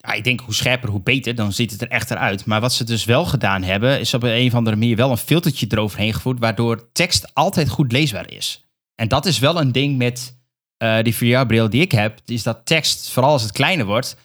[0.00, 1.34] ja, ik denk hoe scherper, hoe beter.
[1.34, 2.44] Dan ziet het er echter uit.
[2.44, 5.16] Maar wat ze dus wel gedaan hebben, is op een of andere manier wel een
[5.16, 6.38] filtertje eroverheen gevoerd.
[6.38, 8.64] Waardoor tekst altijd goed leesbaar is.
[8.94, 10.38] En dat is wel een ding met
[10.76, 12.20] eh, die VR-bril die ik heb.
[12.26, 14.16] Is dat tekst, vooral als het kleiner wordt.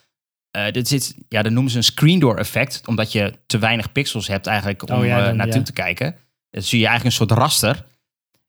[0.52, 2.82] eh dit zit, ja, dat noemen ze een screen door effect.
[2.88, 5.66] Omdat je te weinig pixels hebt eigenlijk om Oh ja, eh, naartoe ja.
[5.66, 6.16] te kijken.
[6.50, 7.86] Dan zie je eigenlijk een soort raster.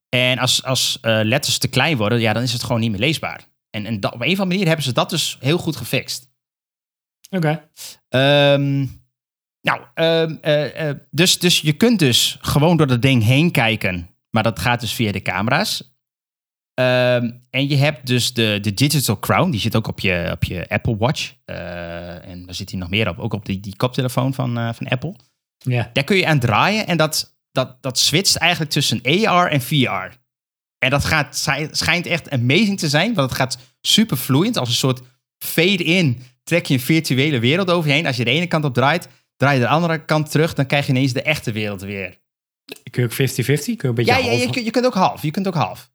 [0.09, 3.01] En als, als eh, letters te klein worden, ja, dan is het gewoon niet meer
[3.01, 3.49] leesbaar.
[3.71, 6.29] En, en dat, op een of andere manier hebben ze dat dus heel goed gefixt.
[7.31, 7.69] Oké.
[8.09, 8.87] Ehm,
[9.61, 14.11] nou, ehm, eh, eh, dus, dus je kunt dus gewoon door dat ding heen kijken.
[14.31, 15.95] Maar dat gaat dus via de camera's.
[16.75, 19.51] Ehm, en je hebt dus de, de Digital Crown.
[19.51, 21.35] Die zit ook op je, op je Apple Watch.
[21.45, 23.19] Eh, en daar zit hij nog meer op.
[23.19, 25.15] Ook op die, die koptelefoon van, van Apple.
[25.59, 25.91] Ja.
[25.93, 26.87] Daar kun je aan draaien.
[26.87, 30.17] En dat, dat, dat switcht eigenlijk tussen AR en VR.
[30.79, 33.15] En dat gaat, schij- schijnt echt amazing te zijn.
[33.15, 34.57] Want het gaat super vloeiend.
[34.57, 35.03] Als een soort
[35.39, 38.07] fade-in trek je een virtuele wereld over je heen.
[38.07, 40.55] Als je de ene kant op draait, draai je de andere kant terug.
[40.55, 42.19] Dan krijg je ineens de echte wereld weer.
[42.91, 43.17] Kun je ook 50-50?
[43.47, 45.23] Kun je een beetje Ja, ja half- je, kunt- je kunt ook half.
[45.23, 45.91] Je kunt ook half.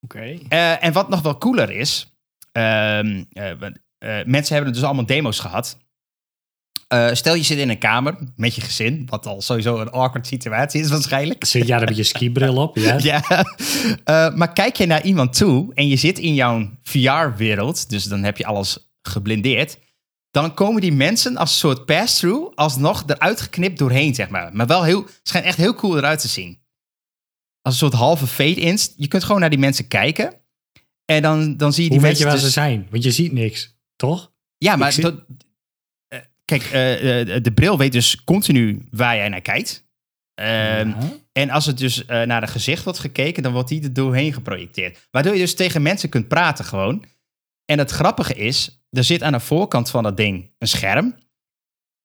[0.00, 0.38] Oké.
[0.48, 2.12] Eh, en wat nog wel cooler is,
[2.52, 5.78] ehm, eh, eh, mensen hebben dus allemaal demo's gehad.
[6.88, 10.26] Eh, stel je zit in een kamer met je gezin, wat al sowieso een awkward
[10.26, 11.44] situatie is waarschijnlijk.
[11.44, 12.76] Zit jij met je skibril op?
[12.76, 12.98] Ja.
[13.02, 13.22] Ja.
[14.36, 18.36] Maar kijk je naar iemand toe en je zit in jouw VR-wereld, dus dan heb
[18.36, 19.78] je alles geblindeerd.
[20.30, 24.52] Dan komen die mensen als een soort pass-through alsnog eruit geknipt doorheen, zeg maar.
[24.56, 26.60] Maar wel heel, het schijnt echt heel cool eruit te zien.
[27.62, 28.92] Als een soort halve fade-ins.
[28.96, 30.34] Je kunt gewoon naar die mensen kijken.
[31.04, 32.86] En dan, dan zie je die Hoe weet je mensen waar dus- ze zijn?
[32.90, 34.32] Want je ziet niks, toch?
[34.58, 35.24] ja, maar zie- dat-
[36.08, 39.86] eh, kijk, eh, eh, de bril weet dus continu waar jij naar kijkt.
[40.34, 40.96] Ehm, Ja.
[41.32, 45.08] En als het dus naar een gezicht wordt gekeken, dan wordt die er doorheen geprojecteerd.
[45.10, 47.04] Waardoor je dus tegen mensen kunt praten gewoon.
[47.70, 51.14] En het grappige is, er zit aan de voorkant van dat ding een scherm.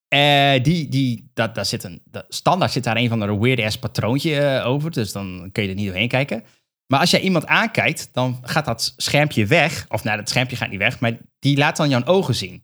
[0.07, 3.77] Eh, die, die, dat, daar zit een, dat, standaard zit daar een van de weird-ass
[3.77, 4.91] patroontje eh, over.
[4.91, 6.43] Dus dan kun je er niet doorheen kijken.
[6.87, 9.85] Maar als jij iemand aankijkt, dan gaat dat schermpje weg.
[9.89, 12.63] Of nou, dat schermpje gaat niet weg, maar die laat dan jouw ogen zien.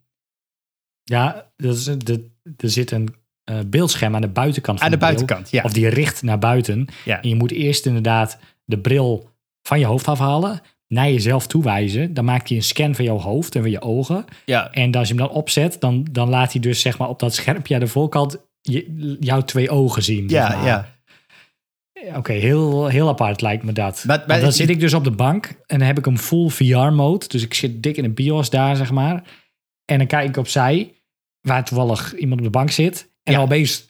[1.04, 5.00] Ja, dat is, de, er zit een eh, beeldscherm aan de buitenkant van Aan de
[5.00, 5.64] buitenkant, ja.
[5.64, 6.88] Of die richt naar buiten.
[7.06, 7.22] Ja.
[7.22, 9.30] En je moet eerst inderdaad de bril
[9.62, 10.62] van je hoofd afhalen.
[10.94, 12.14] Naar jezelf toewijzen.
[12.14, 14.26] Dan maakt hij een scan van jouw hoofd en van je ogen.
[14.46, 17.20] Ja, En als je hem dan opzet, dan, dan laat hij dus zeg maar op
[17.20, 20.30] dat schermpje aan de voorkant je, jouw twee ogen zien.
[20.30, 20.66] zeg ja, maar.
[20.66, 20.98] ja.
[22.16, 24.04] Oké, heel, heel apart lijkt me dat.
[24.08, 27.28] Maar- dan zit ik dus op de bank en dan heb ik hem full VR-mode.
[27.28, 29.24] Dus ik zit dik in een bios daar, zeg maar.
[29.86, 30.94] En dan kijk ik opzij,
[31.42, 33.12] waar toevallig iemand op de bank zit.
[33.24, 33.40] En Ja.
[33.42, 33.88] opeens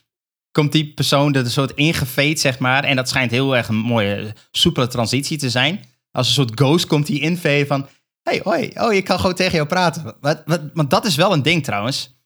[0.51, 2.83] Komt die persoon er een soort ingeveed, zeg maar.
[2.83, 5.79] En dat schijnt heel erg een mooie, soepele transitie te zijn.
[6.11, 7.87] Als een soort ghost komt die inveden van...
[8.23, 10.15] hey, hoi, oh, je kan gewoon tegen jou praten.
[10.21, 12.17] Wat, wat, want dat is wel een ding trouwens.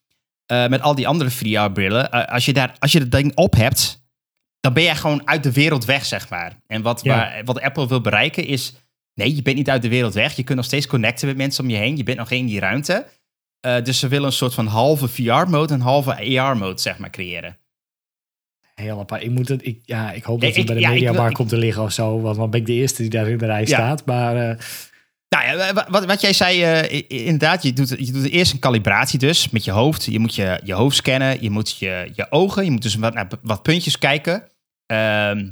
[0.46, 2.10] Eh, met al die andere VR-brillen.
[2.28, 4.02] als, je daar, als je dat ding op hebt,
[4.60, 6.62] dan ben je gewoon uit de wereld weg, zeg maar.
[6.68, 7.16] En wat, Ja.
[7.16, 8.74] waar- wat Apple wil bereiken is...
[9.14, 10.36] Nee, je bent niet uit de wereld weg.
[10.36, 11.98] Je kunt nog steeds connecten met mensen om je heen.
[11.98, 13.08] Je bent nog in die ruimte.
[13.60, 17.58] Eh, dus ze willen een soort van halve VR-mode en halve AR-mode, zeg maar, creëren.
[18.76, 19.24] Heel apart.
[19.24, 20.92] Ik, moet het, ik, ja, ik hoop dat het ik- bij de ja,
[21.28, 22.22] ik- komt te liggen of zo.
[22.22, 23.66] Want dan ben ik de eerste die daar in de rij Ja.
[23.66, 24.06] staat.
[24.06, 24.58] Maar eh,
[25.30, 28.60] Nou ja, wa- wat, wat jij zei, eh, inderdaad, je doet, je doet eerst een
[28.60, 30.06] calibratie dus met je hoofd.
[30.06, 33.14] Je moet je, je hoofd scannen, je moet je, je ogen, je moet dus wat,
[33.14, 34.44] naar wat puntjes kijken.
[34.86, 35.50] Ehm,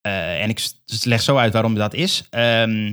[0.00, 2.26] eh, en ik s- leg zo uit waarom dat is.
[2.30, 2.92] Ehm,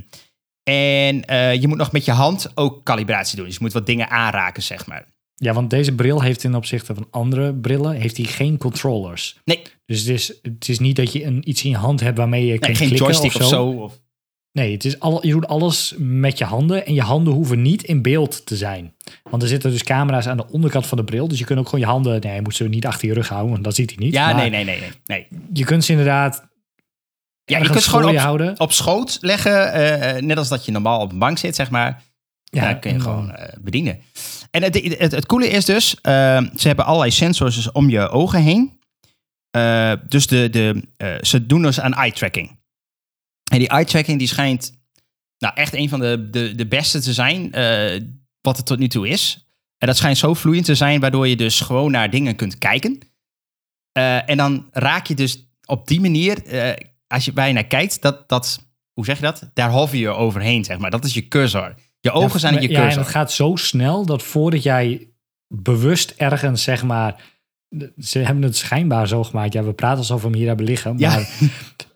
[0.63, 1.15] en
[1.61, 3.45] je moet nog met je hand ook calibratie doen.
[3.45, 5.05] Dus je moet wat dingen aanraken, zeg maar.
[5.35, 9.39] Ja, want deze bril heeft in opzichte van andere brillen heeft hij geen controllers.
[9.45, 12.17] Nee, Dus het is, het is niet dat je een, iets in je hand hebt
[12.17, 13.65] waarmee je nee kunt geen klikken joystick of zo.
[13.65, 13.99] Of,
[14.51, 17.83] Nee, het is al, je doet alles met je handen en je handen hoeven niet
[17.83, 18.93] in beeld te zijn.
[19.23, 21.27] Want er zitten dus camera's aan de onderkant van de bril.
[21.27, 23.29] Dus je kunt ook gewoon je handen, nee, je moet ze niet achter je rug
[23.29, 24.13] houden, want dat ziet hij niet.
[24.13, 24.91] ja, Maar nee, nee, nee, nee.
[25.05, 25.27] nee.
[25.53, 26.47] Je kunt ze inderdaad
[27.45, 28.59] Ja, je kunt ze gewoon op, houden.
[28.59, 32.03] op schoot leggen, eh, net als dat je normaal op een bank zit, zeg maar.
[32.43, 33.99] Ja, kun je gewoon eh, bedienen.
[34.55, 38.09] En het, het, het coole is dus, eh, ze hebben allerlei sensors dus om je
[38.09, 38.79] ogen heen.
[39.51, 42.59] Eh, dus de, de, eh, ze doen dus aan eye tracking.
[43.51, 44.79] En die eye tracking die schijnt
[45.37, 48.01] nou, echt een van de, de, de beste te zijn eh,
[48.41, 49.45] wat het tot nu toe is.
[49.77, 52.99] En dat schijnt zo vloeiend te zijn, waardoor je dus gewoon naar dingen kunt kijken.
[54.25, 56.37] En dan raak je dus op die manier,
[57.07, 59.49] als je bij je naar kijkt, dat, dat, hoe zeg je dat?
[59.53, 60.91] Daar hover je overheen, zeg maar.
[60.91, 61.75] Dat is je cursor.
[62.05, 63.01] Je ogen Ja, zijn je Ja, en cursor.
[63.01, 65.07] het gaat zo snel dat voordat jij
[65.47, 67.23] bewust ergens, zeg maar...
[67.99, 69.53] Ze hebben het schijnbaar zo gemaakt.
[69.53, 70.95] Ja, we praten alsof we hem hier hebben liggen.
[70.95, 71.29] Maar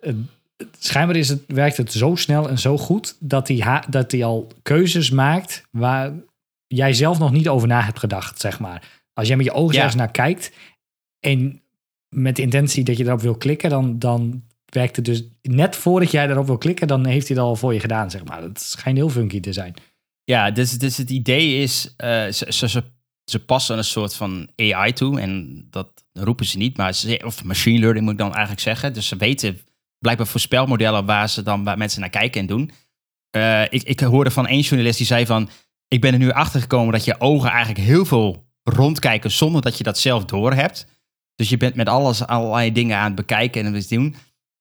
[0.80, 3.15] schijnbaar is het, werkt het zo snel en zo goed...
[3.19, 6.12] dat hij, ha- dat hij al keuzes maakt waar
[6.67, 8.84] jij zelf nog niet over na hebt gedacht, zeg maar.
[9.13, 10.52] Als jij met je ogen ergens naar kijkt...
[11.19, 11.62] en
[12.15, 13.69] met de intentie dat je erop wil klikken...
[13.69, 16.88] dan, dan werkt het dus net voordat jij erop wil klikken...
[16.88, 18.41] dan heeft hij het al voor je gedaan, zeg maar.
[18.41, 19.74] Dat schijnt heel funky te zijn.
[20.30, 22.84] Ja, dus, dus het idee is, eh, ze, ze,
[23.24, 25.20] ze, passen een soort van AI toe.
[25.20, 28.94] En dat roepen ze niet, maar of machine learning moet ik dan eigenlijk zeggen.
[28.94, 29.60] Dus ze weten
[30.00, 32.72] blijkbaar voorspelmodellen waar ze dan waar mensen naar kijken en doen.
[33.30, 35.50] Eh, ik, ik hoorde van één journalist die zei van,
[35.88, 39.78] ik ben er nu achter gekomen dat je ogen eigenlijk heel veel rondkijken zonder dat
[39.78, 40.88] je dat zelf doorhebt.
[41.36, 44.15] Dus je bent met alles allerlei dingen aan het bekijken en het doen.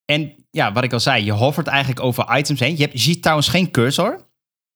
[0.04, 2.76] En ja, wat ik al zei, je hovert eigenlijk over items heen.
[2.76, 4.26] Je, hebt, je ziet trouwens geen cursor.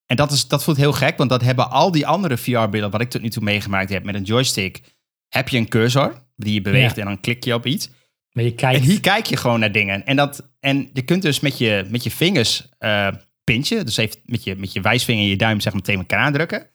[0.06, 3.00] En dat, is, dat voelt heel gek, want dat hebben al die andere VR-brillen wat
[3.00, 4.80] ik tot nu toe meegemaakt heb met een joystick.
[5.28, 7.02] Heb je een cursor die je beweegt Ja.
[7.02, 7.90] en dan klik je op iets.
[8.32, 8.80] Maar je kijkt...
[8.80, 10.06] En hier kijk je gewoon naar dingen.
[10.06, 13.08] En, dat, en je kunt dus met je, met je vingers eh
[13.44, 13.84] pinchen.
[13.86, 16.70] Dus even met je, met je wijsvinger en je duim zeg maar tegen elkaar aandrukken.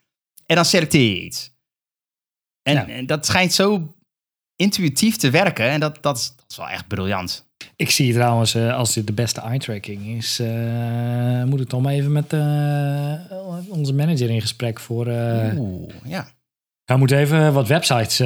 [0.46, 1.56] En dan selecteer je iets.
[2.62, 2.88] En, Ja.
[2.88, 3.96] en dat schijnt zo
[4.58, 5.70] intuïtief te werken.
[5.70, 7.46] En dat, dat, is, dat is wel echt briljant.
[7.76, 11.94] Ik zie trouwens, eh, als dit de beste eye-tracking is, eh, moet ik toch maar
[11.94, 13.14] even met eh,
[13.70, 15.08] onze manager in gesprek voor.
[15.08, 16.28] Oeh, ja.
[16.86, 18.18] Hij moet even wat websites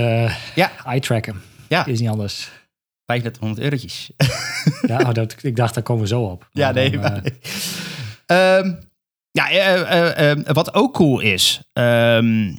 [0.56, 0.72] Ja.
[0.86, 1.42] eye-tracken.
[1.70, 1.86] Ja.
[1.86, 2.50] Is niet anders.
[3.06, 4.12] 3500 eurotjes.
[4.88, 6.50] Ja, oh, dat, ik dacht, daar komen we zo op.
[6.52, 6.90] Ja, nee.
[6.92, 7.34] dan, maar eh, nee.
[8.26, 8.74] Ehm,
[9.32, 11.62] ja, wat ook cool is.
[11.74, 12.56] ehm,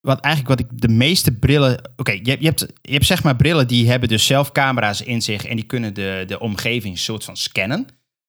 [0.00, 1.92] wat eigenlijk wat ik de meeste brillen.
[1.96, 5.22] Oké, je, je, hebt, je hebt zeg maar brillen die hebben dus zelf camera's in
[5.22, 5.44] zich.
[5.44, 7.86] En die kunnen de, de omgeving soort van scannen.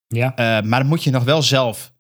[0.08, 1.94] ja, Eh, maar dan moet je nog wel zelf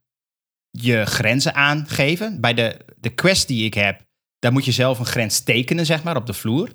[0.71, 2.41] je grenzen aangeven.
[2.41, 4.05] Bij de, de quest die ik heb,
[4.39, 6.69] daar moet je zelf een grens tekenen, zeg maar, op de vloer.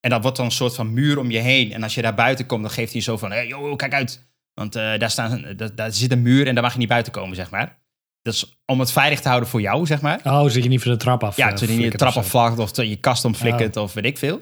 [0.00, 1.72] En dat wordt dan een soort van muur om je heen.
[1.72, 4.32] En als je daar buiten komt, dan geeft hij zo van, hey, joh, kijk uit.
[4.54, 7.12] Want eh, daar, staan, daar, daar zit een muur en daar mag je niet buiten
[7.12, 7.82] komen, zeg maar.
[8.24, 10.20] Dat is om het veilig te houden voor jou, zeg maar.
[10.24, 11.36] oh, zit je niet van de trap af?
[11.36, 14.18] Ja, eh, zodat je niet de trap afvlakt of je kast omflikkert of weet ik
[14.18, 14.40] veel.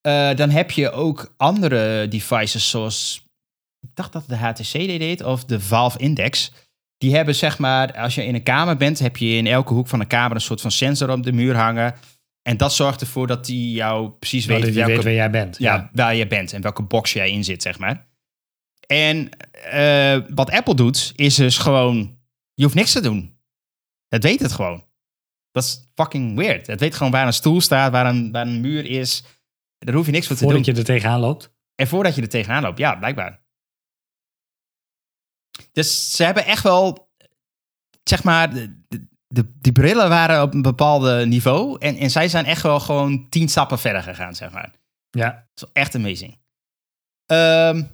[0.00, 3.22] Eh, dan heb je ook andere devices zoals,
[3.80, 6.52] ik dacht dat de HTC deed, of de Valve Index.
[6.98, 9.88] Die hebben zeg maar, als je in een kamer bent, heb je in elke hoek
[9.88, 11.94] van de kamer een soort van sensor op de muur hangen.
[12.42, 15.58] En dat zorgt ervoor dat die jou precies weet, welke, weet waar jij bent.
[15.58, 18.06] ja, waar je bent en welke box jij in zit, zeg maar.
[18.86, 19.28] En
[19.70, 22.15] eh, wat Apple doet, is dus gewoon,
[22.56, 23.38] je hoeft niks te doen.
[24.08, 24.84] Het weet het gewoon.
[25.50, 26.66] Dat is fucking weird.
[26.66, 29.24] Het weet gewoon waar een stoel staat, waar een, waar een muur is.
[29.78, 30.50] Daar hoef je niks voor te doen.
[30.52, 31.54] Voordat je er tegenaan loopt.
[31.74, 33.44] En voordat je er tegenaan loopt, ja, blijkbaar.
[35.72, 37.10] Dus ze hebben echt wel,
[38.02, 38.74] zeg maar, de-
[39.60, 41.78] die brillen waren op een bepaald niveau.
[41.80, 44.74] En, en zij zijn echt wel gewoon tien stappen verder gegaan, zeg maar.
[45.10, 45.48] Ja.
[45.54, 46.38] Dat is echt amazing.
[47.26, 47.84] Ehm,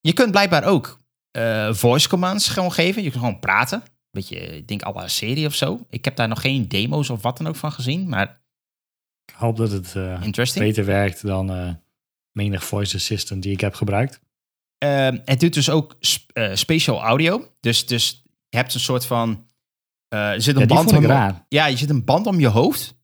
[0.00, 0.98] je kunt blijkbaar ook
[1.36, 3.02] eh, voice commands gewoon geven.
[3.02, 3.82] Je kunt gewoon praten.
[4.10, 5.86] Beetje, ik denk alle serie of zo.
[5.90, 8.08] Ik heb daar nog geen demo's of wat dan ook van gezien.
[8.08, 8.42] Maar
[9.26, 11.70] Ik hoop dat het eh, beter werkt dan eh,
[12.32, 14.20] menig voice assistant die ik heb gebruikt.
[14.78, 17.50] Ehm, het doet dus ook sp- spatial audio.
[17.60, 19.46] Dus, dus je hebt een soort van...
[20.08, 21.44] er zit een Ja, band om, raar.
[21.48, 22.94] Ja, je zit een band om je hoofd.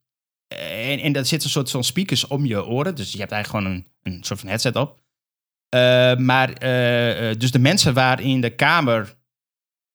[0.49, 2.95] En, en daar zitten een soort van speakers om je oren.
[2.95, 5.02] Dus je hebt eigenlijk gewoon een, een soort van headset op.
[5.75, 9.15] Eh, maar eh, eh, dus de mensen waar in de kamer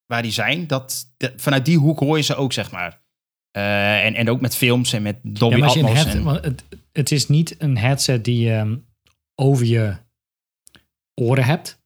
[0.05, 3.01] waar die zijn, dat, de- vanuit die hoek hoor je ze ook, zeg maar.
[3.51, 6.05] En, en ook met films en met Dolby Ja, Atmos.
[6.05, 8.77] en- het, het is niet een headset die je ehm,
[9.35, 9.95] over je
[11.21, 11.81] oren hebt.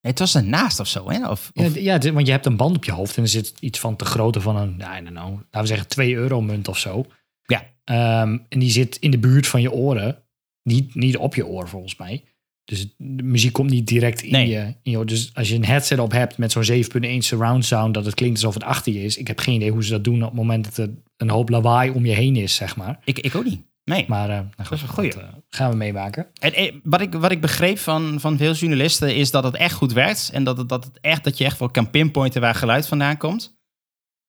[0.00, 1.28] het was ernaast of zo, hè?
[1.28, 1.64] Of, Ja,
[1.96, 4.04] of- want je hebt een band op je hoofd en er zit iets van te
[4.04, 7.06] grootte van een, I don't know, laten we zeggen 2 euro munt of zo.
[7.42, 7.64] Ja.
[7.84, 10.22] Ehm, en die zit in de buurt van je oren,
[10.62, 12.24] niet, niet op je oor volgens mij.
[12.66, 14.48] Dus de muziek komt niet direct in, Nee.
[14.48, 15.04] je, in je.
[15.04, 18.36] Dus als je een headset op hebt met zo'n 7.1 surround sound, dat het klinkt
[18.36, 19.16] alsof het achter je is.
[19.16, 21.48] Ik heb geen idee hoe ze dat doen op het moment dat er een hoop
[21.48, 22.98] lawaai om je heen is, zeg maar.
[23.04, 23.60] ik, ik ook niet.
[23.84, 24.04] Nee.
[24.08, 25.10] Maar eh, nou goed, is een goeie.
[25.10, 26.26] dat, eh, gaan we meemaken.
[26.40, 29.74] En, eh, wat, ik, wat ik begreep van, van veel journalisten is dat het echt
[29.74, 30.30] goed werkt.
[30.32, 33.16] En dat, het, dat, het echt, dat je echt wel kan pinpointen waar geluid vandaan
[33.16, 33.58] komt.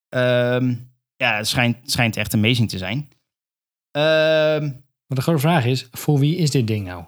[0.09, 0.75] Ehm,
[1.15, 3.09] ja, het schijnt, schijnt echt amazing te zijn.
[3.91, 4.61] Ehm,
[5.07, 7.05] Maar de grote vraag is, voor wie is dit ding nou?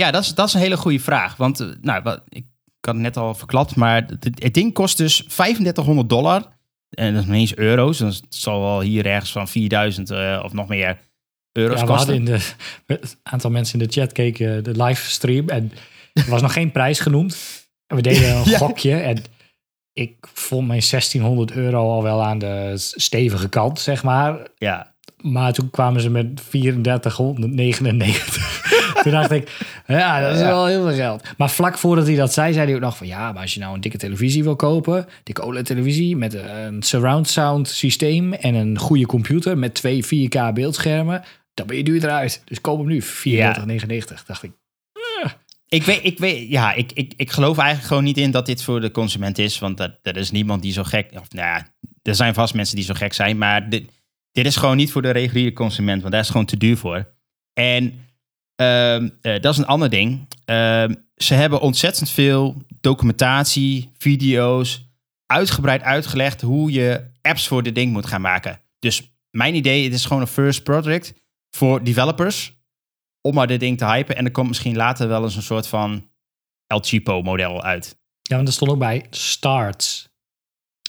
[0.00, 1.36] Ja, dat is, dat is een hele goede vraag.
[1.36, 2.44] Want eh, nou, wat, ik
[2.80, 6.42] had het net al verklapt, maar het, het ding kost dus 3500 dollar.
[6.90, 7.98] En dat is niet eens euro's.
[7.98, 10.98] Dus het zal wel hier ergens van 4000 eh, of nog meer
[11.52, 12.14] euro's Ja, we kosten.
[12.14, 12.40] hadden in
[12.86, 15.72] de, aantal mensen in de chat keken de livestream en
[16.12, 17.36] er was nog geen prijs genoemd.
[17.86, 18.58] En we deden een Ja.
[18.58, 19.22] gokje en
[19.92, 24.38] ik vond mijn 1600 euro al wel aan de stevige kant, zeg maar.
[24.56, 28.79] Ja, Maar toen kwamen ze met 3499.
[29.02, 29.50] Toen dacht ik,
[29.86, 31.22] ja, dat is wel heel veel geld.
[31.36, 33.06] Maar vlak voordat hij dat zei, zei hij ook nog van...
[33.06, 35.06] ja, maar als je nou een dikke televisie wil kopen...
[35.22, 38.32] dikke OLED-televisie met een surround sound systeem...
[38.32, 41.22] en een goede computer met twee 4K beeldschermen...
[41.54, 42.42] dan ben je duurder uit.
[42.44, 43.06] Dus koop hem nu, 34,99.
[44.26, 44.52] Dacht ik,
[45.68, 48.62] Ik weet, ik weet, ja, ik, ik, ik geloof eigenlijk gewoon niet in dat dit
[48.62, 49.58] voor de consument is.
[49.58, 51.66] Want dat, er is niemand die zo gek, of nou ja,
[52.02, 53.38] er zijn vast mensen die zo gek zijn.
[53.38, 53.90] Maar dit,
[54.32, 56.76] dit is gewoon niet voor de reguliere consument, want daar is het gewoon te duur
[56.76, 57.14] voor.
[57.52, 58.08] En
[58.60, 60.28] ehm, eh, dat is een ander ding.
[60.44, 64.88] Ehm, ze hebben ontzettend veel documentatie, video's,
[65.26, 68.60] uitgebreid uitgelegd hoe je apps voor dit ding moet gaan maken.
[68.78, 71.14] Dus mijn idee, het is gewoon een first project
[71.50, 72.58] voor developers
[73.20, 74.16] om maar dit ding te hypen.
[74.16, 76.08] En er komt misschien later wel eens een soort van
[76.66, 77.98] El Cheapo model uit.
[78.22, 80.08] ja, want er stond ook bij starts.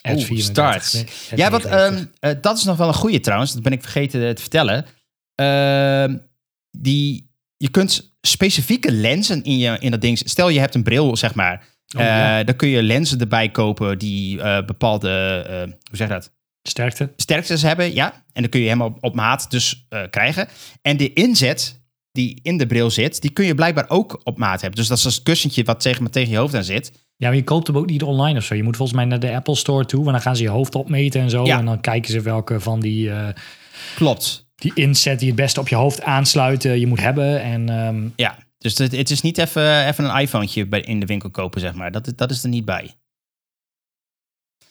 [0.02, 0.94] 34, starts.
[0.94, 1.06] nee,
[1.36, 1.70] Ja, wat, 99.
[1.70, 3.54] ehm, eh, dat is nog wel een goede trouwens.
[3.54, 4.86] Dat ben ik vergeten te vertellen.
[6.78, 7.31] Die,
[7.62, 10.18] je kunt specifieke lenzen in, je, in dat ding...
[10.18, 11.68] Stel, je hebt een bril, zeg maar.
[11.96, 12.40] Oh, ja.
[12.40, 15.44] Eh, dan kun je lenzen erbij kopen die eh, bepaalde...
[15.48, 16.32] eh, hoe zeg je dat?
[16.64, 17.12] Sterkte.
[17.16, 18.24] sterktes hebben, ja.
[18.34, 20.48] En dan kun je helemaal op, op maat dus krijgen.
[20.82, 24.62] En de inzet die in de bril zit, die kun je blijkbaar ook op maat
[24.62, 24.80] hebben.
[24.80, 26.92] Dus dat is een kussentje wat tegen, tegen je hoofd aan zit.
[27.16, 28.56] Ja, maar je koopt hem ook niet online of zo.
[28.56, 30.00] Je moet volgens mij naar de Apple Store toe.
[30.00, 31.46] Want dan gaan ze je hoofd opmeten en zo.
[31.46, 31.58] Ja.
[31.58, 33.12] En dan kijken ze welke van die,
[33.96, 34.50] Klopt.
[34.62, 37.42] Die inset die het beste op je hoofd aansluiten je moet hebben.
[37.42, 41.06] En ehm, Ja, dus het, het is niet even, even een iPhone'tje bij, in de
[41.06, 41.92] winkel kopen, zeg maar.
[41.92, 42.94] Dat, dat is er niet bij.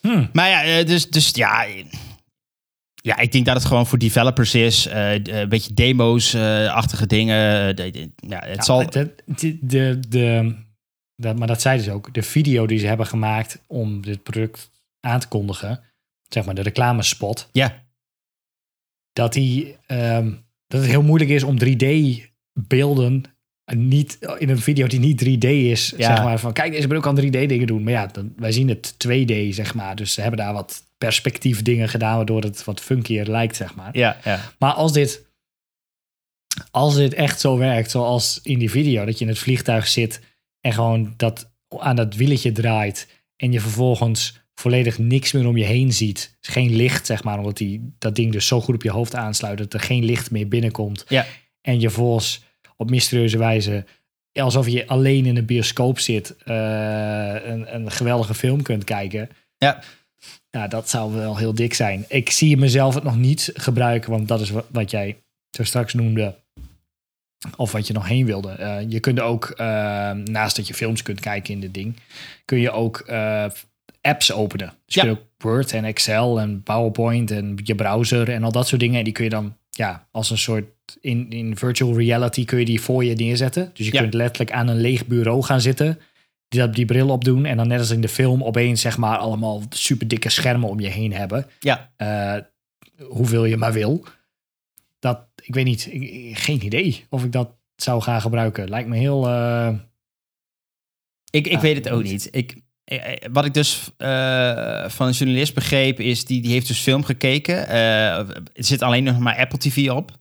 [0.00, 1.66] hmm, Maar ja, eh, dus, dus ja...
[3.02, 4.86] Ja, ik denk dat het gewoon voor developers is.
[4.86, 7.68] eh, een beetje demo's-achtige dingen.
[7.68, 8.90] Eh, de- de- ja, het ja, zal...
[8.90, 10.54] de, de, de, de-
[11.16, 12.14] dat, maar dat zeiden ze ook.
[12.14, 15.80] De video die ze hebben gemaakt om dit product aan te kondigen.
[16.28, 17.48] Zeg maar de reclamespot.
[17.52, 17.82] Ja,
[19.12, 20.30] Dat, die, ehm,
[20.66, 21.84] dat het heel moeilijk is om 3D
[22.52, 23.22] beelden
[23.74, 26.14] niet in een video die niet 3D is, Ja.
[26.14, 28.68] zeg maar van kijk deze bril kan 3D dingen doen, maar ja, dan, wij zien
[28.68, 32.80] het 2D zeg maar, dus ze hebben daar wat perspectief dingen gedaan waardoor het wat
[32.80, 33.96] funkier lijkt zeg maar.
[33.98, 34.40] ja, ja.
[34.58, 35.28] Maar als dit
[36.70, 40.20] als dit echt zo werkt zoals in die video dat je in het vliegtuig zit
[40.60, 45.64] en gewoon dat aan dat wieletje draait en je vervolgens volledig niks meer om je
[45.64, 48.82] heen ziet, Dus geen licht zeg maar, omdat die dat ding dus zo goed op
[48.82, 51.26] je hoofd aansluit dat er geen licht meer binnenkomt Ja.
[51.60, 52.42] en je volgens
[52.76, 53.84] op mysterieuze wijze,
[54.32, 56.54] alsof je alleen in een bioscoop zit, eh,
[57.44, 59.28] een, een geweldige film kunt kijken.
[59.58, 59.82] Ja.
[60.50, 62.04] Ja, dat zou wel heel dik zijn.
[62.08, 65.16] Ik zie mezelf het nog niet gebruiken, want dat is wa- wat jij
[65.50, 66.38] zo straks noemde.
[67.56, 68.50] Of wat je nog heen wilde.
[68.50, 69.66] Eh, je kunt ook, eh,
[70.12, 71.96] naast dat je films kunt kijken in dit ding,
[72.44, 72.98] kun je ook
[74.00, 74.72] apps openen.
[74.86, 75.02] Dus Ja.
[75.02, 78.80] je kunt ook Word en Excel en PowerPoint en je browser en al dat soort
[78.80, 78.98] dingen.
[78.98, 80.66] En die kun je dan ja, als een soort
[81.00, 83.70] in, in virtual reality kun je die voor je neerzetten.
[83.74, 84.00] Dus je Ja.
[84.00, 85.98] kunt letterlijk aan een leeg bureau gaan zitten.
[86.48, 87.44] Die, dat- die bril opdoen.
[87.44, 90.80] En dan net als in de film opeens zeg maar allemaal super dikke schermen om
[90.80, 91.46] je heen hebben.
[91.60, 92.36] Ja, Eh,
[93.08, 94.04] hoeveel je maar wil.
[94.98, 98.68] Dat, ik weet niet, ik- geen idee of ik dat zou gaan gebruiken.
[98.68, 99.26] Lijkt me heel...
[99.28, 99.74] eh,
[101.30, 102.28] Ik, ik weet het ook niet.
[102.30, 102.56] Ik,
[103.32, 107.68] wat ik dus eh, van een journalist begreep, is die, die heeft dus film gekeken.
[107.68, 110.18] Eh er zit alleen nog maar Apple TV op.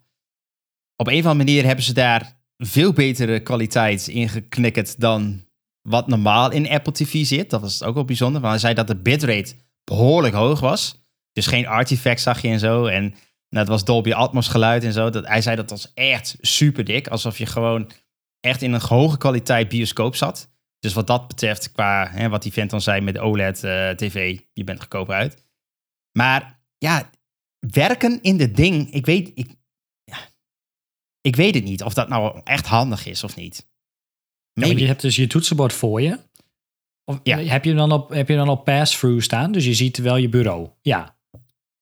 [0.95, 5.45] Op een of andere manier hebben ze daar veel betere kwaliteit in geknikkerd dan
[5.82, 7.49] wat normaal in Apple TV zit.
[7.49, 11.01] Dat was ook wel bijzonder, want hij zei dat de bitrate behoorlijk hoog was.
[11.32, 12.86] Dus geen artifacts zag je en zo.
[12.86, 13.03] En
[13.49, 15.09] nou, het was Dolby Atmos geluid en zo.
[15.09, 17.07] Dat, hij zei dat was echt super dik.
[17.07, 17.91] Alsof je gewoon
[18.39, 20.49] echt in een hoge kwaliteit bioscoop zat.
[20.80, 24.80] Dus wat dat betreft, qua hè, wat die vent dan zei met OLED-tv, je bent
[24.80, 25.45] goedkoper uit.
[26.17, 27.09] Maar ja,
[27.59, 29.55] werken in dit ding, ik weet, ik,
[30.03, 30.17] ja,
[31.21, 33.67] ik weet het niet of dat nou echt handig is of niet.
[34.53, 36.19] ja, je hebt dus je toetsenbord voor je.
[37.05, 37.38] Of, Ja.
[37.38, 39.51] heb, je dan op, heb je dan op pass-through staan?
[39.51, 40.69] Dus je ziet wel je bureau.
[40.82, 41.17] Ja.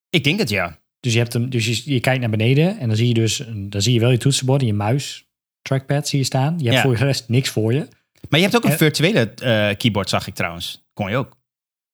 [0.10, 0.80] Ik denk het ja.
[1.00, 3.38] Dus je, hebt hem, dus je, je kijkt naar beneden en dan zie je dus
[3.56, 5.28] dan zie je wel je toetsenbord en je muis,
[5.62, 6.58] trackpad zie je staan.
[6.60, 6.82] Je hebt Ja.
[6.82, 7.88] voor de rest niks voor je.
[8.30, 10.86] Maar je hebt ook een virtuele eh, keyboard, zag ik trouwens.
[10.94, 11.38] Kon je ook.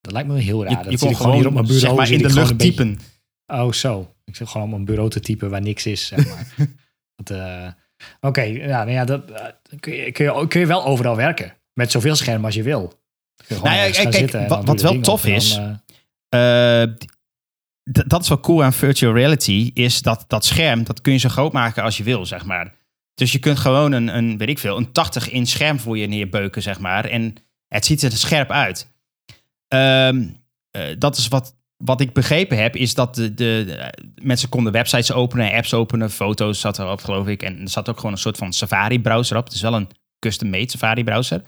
[0.02, 0.84] Dat lijkt me wel heel raar.
[0.86, 1.80] Je, je kon gewoon hier op mijn bureau.
[1.88, 3.00] zeg maar, in de lucht beetje- typen.
[3.48, 4.14] Oh, zo.
[4.26, 6.48] Ik zit gewoon op een bureau te typen waar niks is, zeg maar.
[7.24, 7.68] Eh,
[8.20, 9.46] Oké, ja, nou ja, dat eh,
[9.80, 11.54] kun, je, kun, je, kun je wel overal werken.
[11.74, 12.94] Met zoveel schermen als je wil.
[13.48, 15.60] Je Nou ja, kijk, wat- wel tof is,
[17.84, 21.20] dan, dat is wel cool aan virtual reality, is dat dat scherm, dat kun je
[21.20, 22.74] zo groot maken als je wil, zeg maar.
[23.16, 26.07] Dus je kunt gewoon een, een weet ik veel, een 80 inch scherm voor je
[26.07, 27.05] neerbeuken, zeg maar.
[27.05, 27.36] En
[27.68, 28.91] het ziet er scherp uit.
[29.68, 30.28] Ehm,
[30.72, 33.91] eh, dat is wat, wat ik begrepen heb, is dat de, de, de-
[34.22, 37.43] mensen konden websites openen, apps openen, foto's zat erop, geloof ik.
[37.43, 39.43] En er zat ook gewoon een soort van Safari-browser op.
[39.45, 39.89] Het is wel een
[40.20, 41.43] custom-made Safari-browser.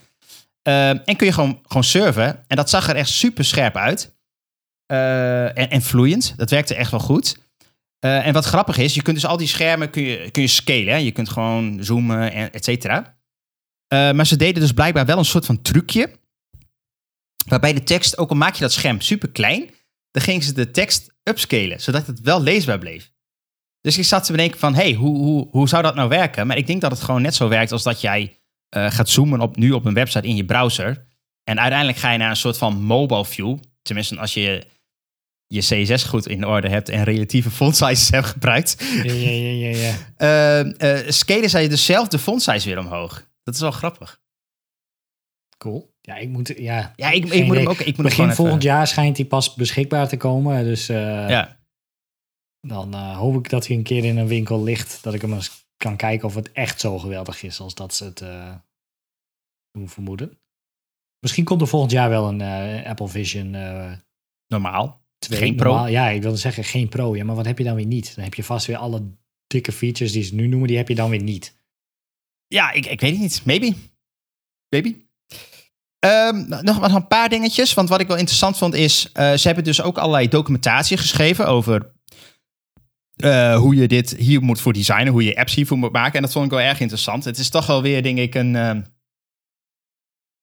[0.62, 2.44] Ehm, en kun je gewoon, gewoon surfen.
[2.48, 4.16] En dat zag er echt super scherp uit.
[4.86, 6.34] Eh, en, en vloeiend.
[6.38, 7.38] Dat werkte echt wel goed.
[8.06, 10.48] Eh, en wat grappig is, je kunt dus al die schermen kun je, kun je
[10.48, 10.88] scalen.
[10.88, 10.96] Hè?
[10.96, 13.18] Je kunt gewoon zoomen en et cetera.
[13.88, 16.12] Eh, maar ze deden dus blijkbaar wel een soort van trucje.
[17.48, 19.70] Waarbij de tekst, ook al maak je dat scherm super klein,
[20.12, 23.12] dan gingen ze de tekst upscalen, zodat het wel leesbaar bleef.
[23.82, 26.48] Dus ik zat te bedenken van, hey, hoe, hoe, hoe zou dat nou werken?
[26.48, 28.40] Maar ik denk dat het gewoon net zo werkt als dat jij
[28.70, 31.06] eh, gaat zoomen op, nu op een website in je browser.
[31.44, 33.58] En uiteindelijk ga je naar een soort van mobile view.
[33.82, 34.68] Tenminste, als je
[35.48, 38.76] je CSS goed in orde hebt en relatieve font sizes hebt gebruikt.
[39.04, 43.30] ja, ja, ja, ja, eh eh scalen zij dezelfde font size weer omhoog.
[43.44, 44.24] Dat is wel grappig.
[45.58, 45.94] Cool.
[46.02, 46.94] Ja, ik moet, ja.
[46.96, 47.80] Ja, ik, ik moet hem ook.
[47.80, 50.64] Ik moet Begin volgend even, jaar schijnt hij pas beschikbaar te komen.
[50.64, 51.60] Dus eh, Ja,
[52.62, 55.04] dan hoop ik dat hij een keer in een winkel ligt.
[55.04, 58.04] Dat ik hem eens kan kijken of het echt zo geweldig is als dat ze
[58.04, 58.56] het eh,
[59.72, 60.40] doen vermoeden.
[61.20, 62.42] Misschien komt er volgend jaar wel een
[62.86, 63.56] Apple Vision
[64.48, 65.05] normaal.
[65.26, 65.40] 2.
[65.40, 65.70] Geen Pro?
[65.70, 67.16] Normaal- ja, ik wilde zeggen geen Pro.
[67.16, 68.16] Ja, maar wat heb je dan weer niet?
[68.16, 69.04] Dan heb je vast weer alle
[69.48, 71.58] dikke features die ze nu noemen, die heb je dan weer niet.
[72.48, 73.42] Ja, ik, ik weet het niet.
[73.46, 73.74] Maybe.
[74.70, 75.04] Maybe.
[76.00, 77.74] Ehm, nog, nog een paar dingetjes.
[77.74, 79.12] Want wat ik wel interessant vond is...
[79.12, 81.94] eh, ze hebben dus ook allerlei documentatie geschreven over...
[83.16, 85.08] eh, hoe je dit hier moet voor designen.
[85.14, 86.16] Hoe je apps hiervoor moet maken.
[86.16, 87.24] En dat vond ik wel erg interessant.
[87.24, 88.56] Het is toch wel weer, denk ik, een...
[88.56, 88.82] ehm,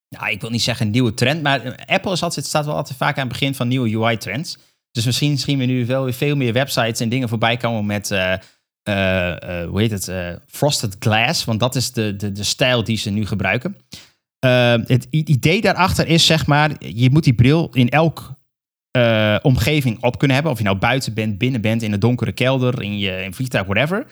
[0.09, 1.43] nou, ik wil niet zeggen een nieuwe trend.
[1.43, 4.59] Maar eh, Apple is altijd, staat wel altijd vaak aan het begin van nieuwe UI-trends.
[4.93, 8.11] Dus misschien zien we nu wel weer veel meer websites en dingen voorbij komen met...
[8.11, 8.33] eh,
[8.83, 10.13] eh, eh, hoe heet het?
[10.47, 11.45] frosted glass.
[11.45, 13.77] Want dat is de, de, de stijl die ze nu gebruiken.
[14.87, 18.35] Het idee daarachter is, zeg maar, je moet die bril in elk
[19.43, 20.53] omgeving op kunnen hebben.
[20.53, 23.67] Of je nou buiten bent, binnen bent, in een donkere kelder, in je in vliegtuig,
[23.67, 24.07] whatever.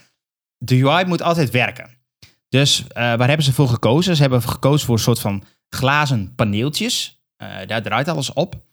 [0.57, 1.89] De UI moet altijd werken.
[2.49, 4.15] Dus waar hebben ze voor gekozen?
[4.15, 7.23] Ze hebben gekozen voor een soort van glazen paneeltjes.
[7.65, 8.70] Daar draait alles op.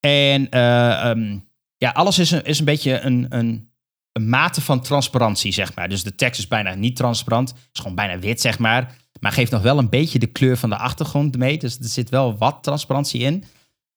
[0.00, 1.38] En eh, ehm,
[1.76, 3.70] ja, alles is een, is een beetje een, een,
[4.12, 5.88] een mate van transparantie, zeg maar.
[5.88, 7.54] Dus de tekst is bijna niet transparant.
[7.72, 8.94] is gewoon bijna wit, zeg maar.
[9.20, 11.58] Maar geeft nog wel een beetje de kleur van de achtergrond mee.
[11.58, 13.44] Dus er zit wel wat transparantie in.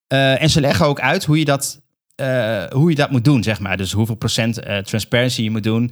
[0.07, 1.81] Eh, en ze leggen ook uit hoe je dat,
[2.15, 3.77] eh, hoe je dat moet doen, zeg maar.
[3.77, 5.91] Dus hoeveel procent transparency je moet doen.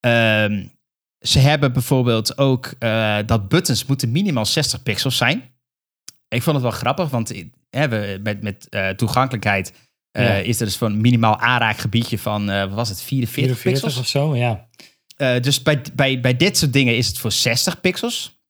[0.00, 0.64] Ehm,
[1.20, 2.74] ze hebben bijvoorbeeld ook
[3.26, 5.50] dat buttons moeten minimaal 60 pixels zijn.
[6.28, 9.72] Ik vond het wel grappig, want eh, hè, we, met, met eh, toegankelijkheid
[10.10, 10.34] eh, Ja.
[10.34, 13.96] is er dus van minimaal aanraakgebiedje van, wat was het, 44, 44 pixels?
[13.98, 14.68] of zo, ja.
[15.40, 18.40] Dus bij, bij, bij dit soort dingen is het voor 60 pixels.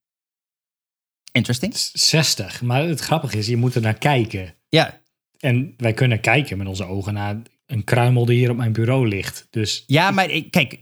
[1.32, 1.76] Interesting.
[1.92, 2.62] 60.
[2.62, 4.54] Maar het grappige is, je moet er naar kijken.
[4.68, 5.00] Ja,
[5.38, 9.08] En wij kunnen kijken met onze ogen naar een kruimel die hier op mijn bureau
[9.08, 9.46] ligt.
[9.50, 10.78] Dus Ja, maar kijk,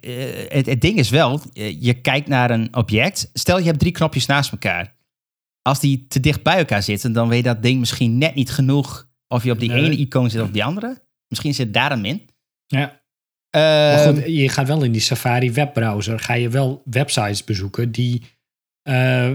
[0.49, 1.41] het, het ding is wel,
[1.81, 3.31] je kijkt naar een object.
[3.33, 4.96] Stel je hebt drie knopjes naast elkaar.
[5.67, 9.09] Als die te dicht bij elkaar zitten, dan weet dat ding misschien net niet genoeg
[9.29, 9.85] of je op die Nee.
[9.85, 11.03] ene icoon zit of die andere.
[11.29, 12.29] Misschien zit daar een min.
[12.67, 13.01] ja.
[13.51, 17.93] Eh, Maar goed, je gaat wel in die Safari webbrowser, ga je wel websites bezoeken
[17.93, 18.23] die
[18.83, 19.31] eh,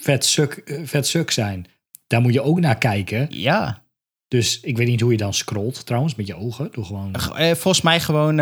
[0.00, 1.66] vet, suk, eh, vet suk zijn.
[2.06, 3.26] Daar moet je ook naar kijken.
[3.30, 3.82] ja,
[4.28, 6.68] Dus ik weet niet hoe je dan scrolt trouwens, met je ogen.
[6.72, 8.38] Doe gewoon, Eh, volgens mij gewoon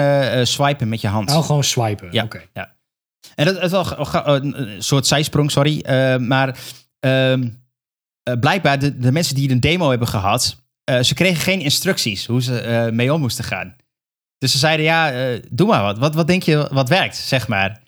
[0.46, 1.30] swipen met je hand.
[1.30, 2.08] oh, gewoon swipen.
[2.12, 2.24] Ja.
[2.24, 2.42] Oké.
[3.34, 3.86] En dat is wel
[4.24, 5.84] een soort zijsprong, sorry.
[6.20, 6.58] Maar
[7.02, 7.48] ehm,
[8.22, 12.26] eh, blijkbaar, de, de mensen die een demo hebben gehad, eh, ze kregen geen instructies
[12.26, 13.76] hoe ze eh, mee om moesten gaan.
[14.38, 15.98] Dus ze zeiden, ja, doe maar wat.
[15.98, 16.14] wat.
[16.14, 17.82] Wat denk je wat werkt, zeg maar.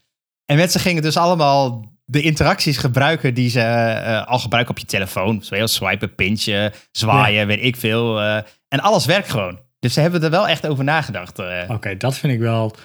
[0.45, 5.43] En mensen gingen dus allemaal de interacties gebruiken die ze al gebruiken op je telefoon.
[5.43, 8.21] Zoals swipen, pintje, zwaaien, weet ik veel.
[8.69, 9.61] en alles werkt gewoon.
[9.79, 11.39] Dus ze hebben er wel echt over nagedacht.
[11.69, 12.77] Oké, dat vind ik wel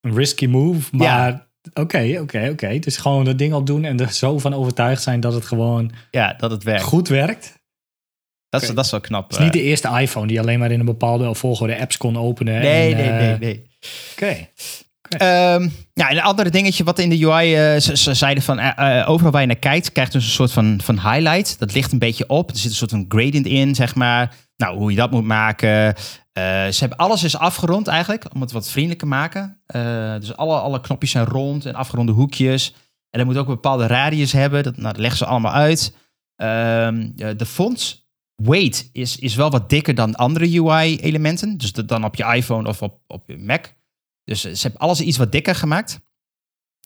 [0.00, 0.96] een risky move.
[0.96, 2.78] Maar oké, oké, oké.
[2.78, 6.34] Dus gewoon dat ding opdoen en er zo van overtuigd zijn dat het gewoon Ja,
[6.38, 6.82] dat het werkt.
[6.82, 7.58] goed werkt.
[8.48, 9.30] Dat, is, dat is wel knap.
[9.30, 9.60] Het is niet eh.
[9.60, 12.60] de eerste iPhone die alleen maar in een bepaalde volgorde apps kon openen.
[12.60, 13.66] Nee, en, nee, eh, nee, nee.
[14.12, 14.48] Oké.
[15.08, 18.76] Ehm, ja, en een ander dingetje wat in de UI, eh, ze, ze zeiden van
[19.06, 21.58] overal waar je naar kijkt, krijgt dus een soort van, van highlight.
[21.58, 22.50] Dat ligt een beetje op.
[22.50, 24.34] Er zit een soort van gradient in, zeg maar.
[24.60, 25.94] Nou, hoe je dat moet maken.
[26.32, 29.60] Eh, ze hebben alles is afgerond eigenlijk, om het wat vriendelijker te maken.
[29.66, 32.74] Eh, dus alle, alle knopjes zijn rond en afgeronde hoekjes.
[33.10, 34.62] En dat moet ook een bepaalde radius hebben.
[34.62, 35.96] Dat, nou, leggen ze allemaal uit.
[36.36, 41.56] Ehm, eh, de font weight is, is wel wat dikker dan andere UI-elementen.
[41.56, 43.66] Dus dan op je iPhone of op, op je Mac.
[44.24, 46.00] Dus ze hebben alles iets wat dikker gemaakt.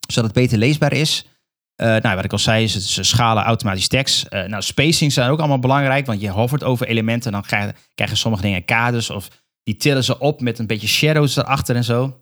[0.09, 1.27] Zodat het beter leesbaar is.
[1.75, 4.23] Eh, nou, wat ik al zei, ze, ze schalen automatisch tekst.
[4.27, 6.07] Eh, nou, spacing zijn ook allemaal belangrijk.
[6.07, 7.33] Want je hovert over elementen.
[7.33, 9.11] Dan krijgen, krijgen sommige dingen kaders.
[9.11, 9.29] Of
[9.63, 12.19] die tillen ze op met een beetje shadows erachter en zo.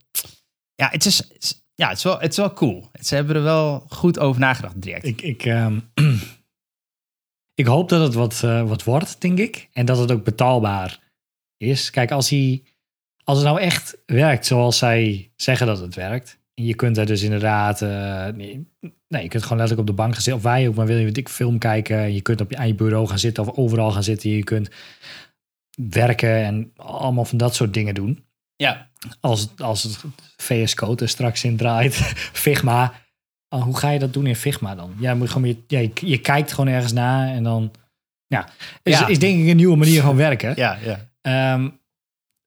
[0.74, 2.90] Ja, het is, het is- ja, het is, wel, het is wel cool.
[3.00, 5.04] Ze hebben er wel goed over nagedacht direct.
[5.04, 5.78] Ik, ik, ehm,
[7.54, 9.68] ik hoop dat het wat, eh, wat wordt, denk ik.
[9.72, 10.98] En dat het ook betaalbaar
[11.56, 11.90] is.
[11.90, 12.62] Kijk, als, hij,
[13.24, 16.38] als het nou echt werkt zoals zij zeggen dat het werkt.
[16.54, 17.82] Je kunt er dus inderdaad...
[17.82, 18.68] eh, nee,
[19.08, 20.42] nee, je kunt gewoon letterlijk op de bank gaan zitten.
[20.42, 21.98] Of wij ook, maar wil je een dik film kijken.
[21.98, 24.30] En je kunt op je, aan je bureau gaan zitten of overal gaan zitten.
[24.30, 24.68] Je kunt
[25.90, 28.24] werken en allemaal van dat soort dingen doen.
[28.56, 28.90] Ja,
[29.20, 29.98] Als, als het
[30.36, 31.94] VS Code er straks in draait,
[32.44, 32.92] Figma.
[33.48, 34.94] Oh, hoe ga je dat doen in Figma dan?
[34.98, 37.70] Ja, moet je, gewoon, je, ja, je, je kijkt gewoon ergens na en dan...
[38.26, 38.48] Ja,
[38.82, 39.06] is, Ja.
[39.06, 40.52] is denk ik een nieuwe manier van werken.
[40.56, 41.10] ja, ja.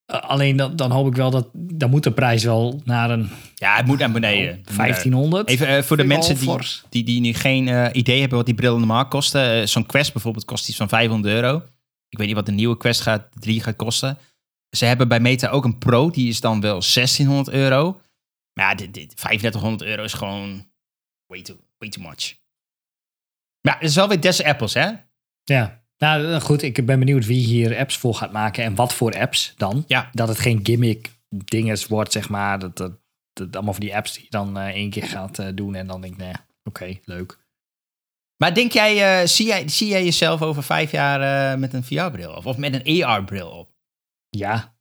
[0.06, 1.50] Ehm, alleen dan, dan hoop ik wel dat...
[1.54, 4.64] Dan moet de prijs wel naar een Ja, het moet naar beneden.
[4.76, 5.50] 1500.
[5.50, 8.56] Even eh, voor de mensen die, die, die nu geen eh, idee hebben wat die
[8.56, 9.62] bril normaal kosten.
[9.62, 11.64] Eh, Zo'n Quest bijvoorbeeld kost iets van 500 euro.
[12.10, 14.18] Ik weet niet wat de nieuwe Quest gaat, 3 gaat kosten.
[14.70, 18.02] Ze hebben bij Meta ook een Pro, die is dan wel 1600 euro.
[18.54, 20.66] Maar ja, dit, dit, 3500 euro is gewoon
[21.28, 22.36] way too, way too much.
[23.62, 24.92] Ja, het is wel weer des apples, hè?
[25.44, 29.20] Ja, nou goed, ik ben benieuwd wie hier apps voor gaat maken en wat voor
[29.20, 29.84] apps dan.
[29.88, 30.10] Ja.
[30.12, 32.60] Dat het geen gimmick dinges wordt, zeg maar.
[32.60, 32.92] Dat, dat,
[33.34, 35.88] dat allemaal van die apps die je dan eh, één keer gaat eh, doen en
[35.88, 36.34] dan denk ik, nee,
[36.64, 37.44] oké, leuk.
[38.38, 41.84] Maar denk jij, eh, zie jij, zie jij jezelf over vijf jaar eh, met een
[41.84, 43.74] VR-bril of, of met een AR-bril op?
[44.30, 44.76] Ja,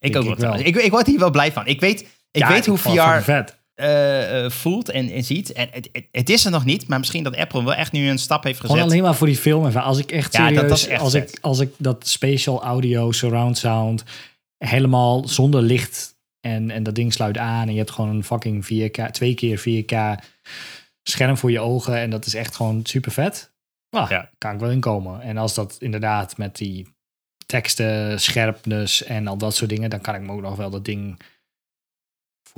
[0.00, 0.54] Ik Denk ook ik wel.
[0.58, 1.66] Ik, ik word hier wel blij van.
[1.66, 2.00] Ik weet,
[2.30, 3.30] ik Ja, weet hoe VR
[3.78, 5.52] eh, eh, voelt en, en ziet.
[5.52, 8.18] En het, het, is er nog niet, maar misschien dat Apple wel echt nu een
[8.18, 8.76] stap heeft gezet.
[8.76, 9.66] Gewoon alleen maar voor die film.
[9.66, 9.82] Even.
[9.82, 11.30] Als ik echt Ja, dat- serieus, dat echt als, vet.
[11.32, 14.04] ik, als ik dat spatial audio, surround sound,
[14.64, 18.64] helemaal zonder licht en, en dat ding sluit aan en je hebt gewoon een fucking
[18.64, 20.24] 4K, twee keer 4K
[21.02, 23.52] scherm voor je ogen en dat is echt gewoon super vet.
[23.90, 24.30] Ah, Ja.
[24.38, 25.20] Kan ik wel inkomen.
[25.20, 26.86] En als dat inderdaad met die
[27.46, 30.84] teksten, scherpness en al dat soort dingen, dan kan ik me ook nog wel dat
[30.84, 31.20] ding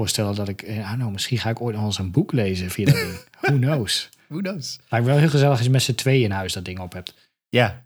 [0.01, 2.85] voorstellen dat ik, eh, nou, misschien ga ik ooit nog eens een boek lezen via
[2.85, 3.25] dat ding.
[3.41, 4.09] Who knows?
[4.29, 4.79] Who knows?
[4.89, 7.15] Lijkt wel heel gezellig als je met z'n tweeën in huis dat ding op hebt.
[7.49, 7.85] Ja.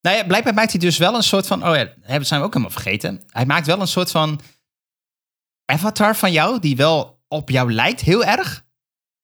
[0.00, 1.68] Nou ja, blijkbaar maakt hij dus wel een soort van...
[1.68, 3.22] Oh ja, dat zijn we ook helemaal vergeten.
[3.30, 4.40] Hij maakt wel een soort van
[5.64, 6.60] avatar van jou...
[6.60, 8.64] die wel op jou lijkt, heel erg.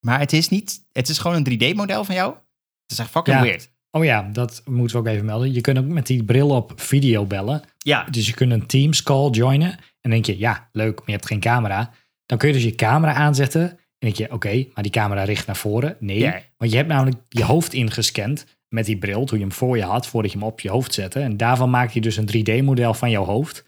[0.00, 0.84] Maar het is niet...
[0.92, 2.34] Het is gewoon een 3D-model van jou.
[2.82, 3.42] Het is echt fucking Ja.
[3.42, 3.70] weird.
[3.90, 5.52] Oh ja, dat moeten we ook even melden.
[5.52, 7.62] Je kunt ook met die bril op video bellen.
[7.78, 9.78] Ja, Dus je kunt een Teams call joinen.
[10.00, 11.92] En denk je, ja, leuk, maar je hebt geen camera.
[12.26, 13.70] Dan kun je dus je camera aanzetten.
[13.70, 15.96] En denk je, oké, maar die camera richt naar voren.
[16.00, 16.20] Nee,
[16.56, 19.82] want je hebt namelijk je hoofd ingescand met die bril toen je hem voor je
[19.82, 21.20] had, voordat je hem op je hoofd zette.
[21.20, 23.64] En daarvan maakt hij dus een 3D-model van jouw hoofd.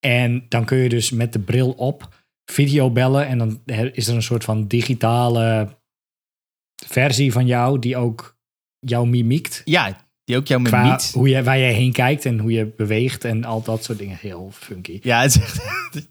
[0.00, 2.14] En dan kun je dus met de bril op
[2.44, 3.26] video bellen.
[3.26, 3.60] En dan
[3.92, 5.68] is er een soort van digitale
[6.86, 8.38] versie van jou die ook
[8.78, 9.62] jou mimiekt.
[9.64, 11.00] ja Die ook jouw Qua mimiek...
[11.00, 14.16] hoe je, waar je heen kijkt en hoe je beweegt en al dat soort dingen.
[14.20, 14.98] Heel funky.
[15.02, 16.10] Ja, het, is echt-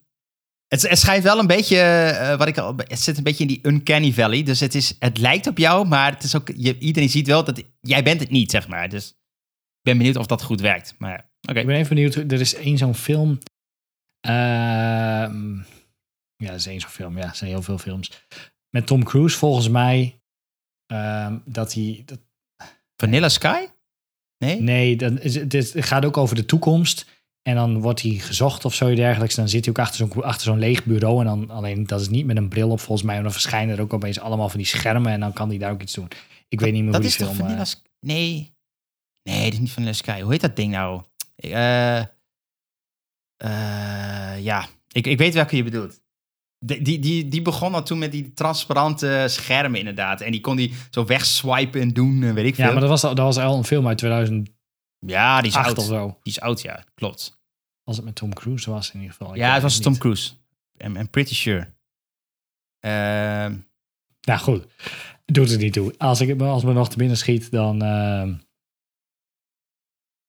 [0.71, 3.47] het, het schijnt wel een beetje, eh, wat ik al, het zit een beetje in
[3.47, 4.43] die uncanny valley.
[4.43, 7.43] Dus het, is, het lijkt op jou, maar het is ook, je, iedereen ziet wel
[7.43, 8.89] dat jij bent het niet, zeg maar.
[8.89, 10.95] Dus ik ben benieuwd of dat goed werkt.
[10.97, 11.59] Maar oké.
[11.59, 12.15] Ik ben even benieuwd.
[12.15, 13.39] Er is één zo'n film.
[14.19, 15.55] Ehm,
[16.35, 17.17] ja, er is één zo'n film.
[17.17, 18.25] Ja, er zijn heel veel films.
[18.69, 20.21] Met Tom Cruise, volgens mij.
[20.85, 22.03] ehm, dat hij.
[22.05, 22.19] Dat,
[22.95, 23.65] Vanilla Sky?
[24.37, 24.61] Nee?
[24.61, 25.35] nee, dan is,
[25.73, 27.20] het gaat ook over de toekomst.
[27.41, 29.35] En dan wordt hij gezocht of zo dergelijks.
[29.35, 31.19] Dan zit hij ook achter zo'n, achter zo'n leeg bureau.
[31.19, 33.15] En dan alleen dat is niet met een bril op, volgens mij.
[33.17, 35.11] En dan verschijnen er ook opeens allemaal van die schermen.
[35.11, 36.07] En dan kan hij daar ook iets doen.
[36.47, 37.47] Ik weet niet meer dat hoe is die toch film.
[37.47, 37.71] Vanilla eh?
[37.99, 38.53] Nee.
[39.23, 40.21] Nee, dat is niet Vanilla Sky.
[40.21, 41.01] Hoe heet dat ding nou?
[41.35, 42.05] Eh, eh,
[44.43, 45.99] ja, ik, ik weet welke je bedoelt.
[46.65, 50.21] Die, die, die, die begon al toen met die transparante schermen inderdaad.
[50.21, 52.65] En die kon die zo wegswipen en doen, en weet ik veel.
[52.65, 54.59] ja, maar dat was, al- dat was al een film uit 2008
[55.05, 55.77] Ja, die is oud.
[55.77, 56.07] of zo.
[56.23, 56.83] Die is oud, ja.
[56.95, 57.39] Klopt.
[57.83, 59.33] Als het met Tom Cruise was in ieder geval.
[59.33, 59.79] Ik ja, het was.
[59.79, 60.33] Tom Cruise.
[60.77, 61.73] I'm, I'm pretty sure.
[62.79, 63.57] Ehm,
[64.21, 64.65] Nou goed,
[65.25, 65.93] doet het niet toe.
[65.97, 67.81] Als, ik, als me nog te binnen schiet, dan...
[67.81, 68.33] ehm,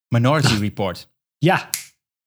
[0.08, 1.08] Minority Report.
[1.38, 1.70] ja,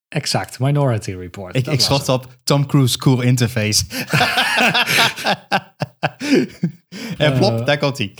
[0.08, 0.60] exact.
[0.60, 1.56] Minority Report.
[1.56, 3.86] Ik, Dat ik schot op Tom Cruise Cool Interface.
[7.18, 8.14] en plop, daar komt hij.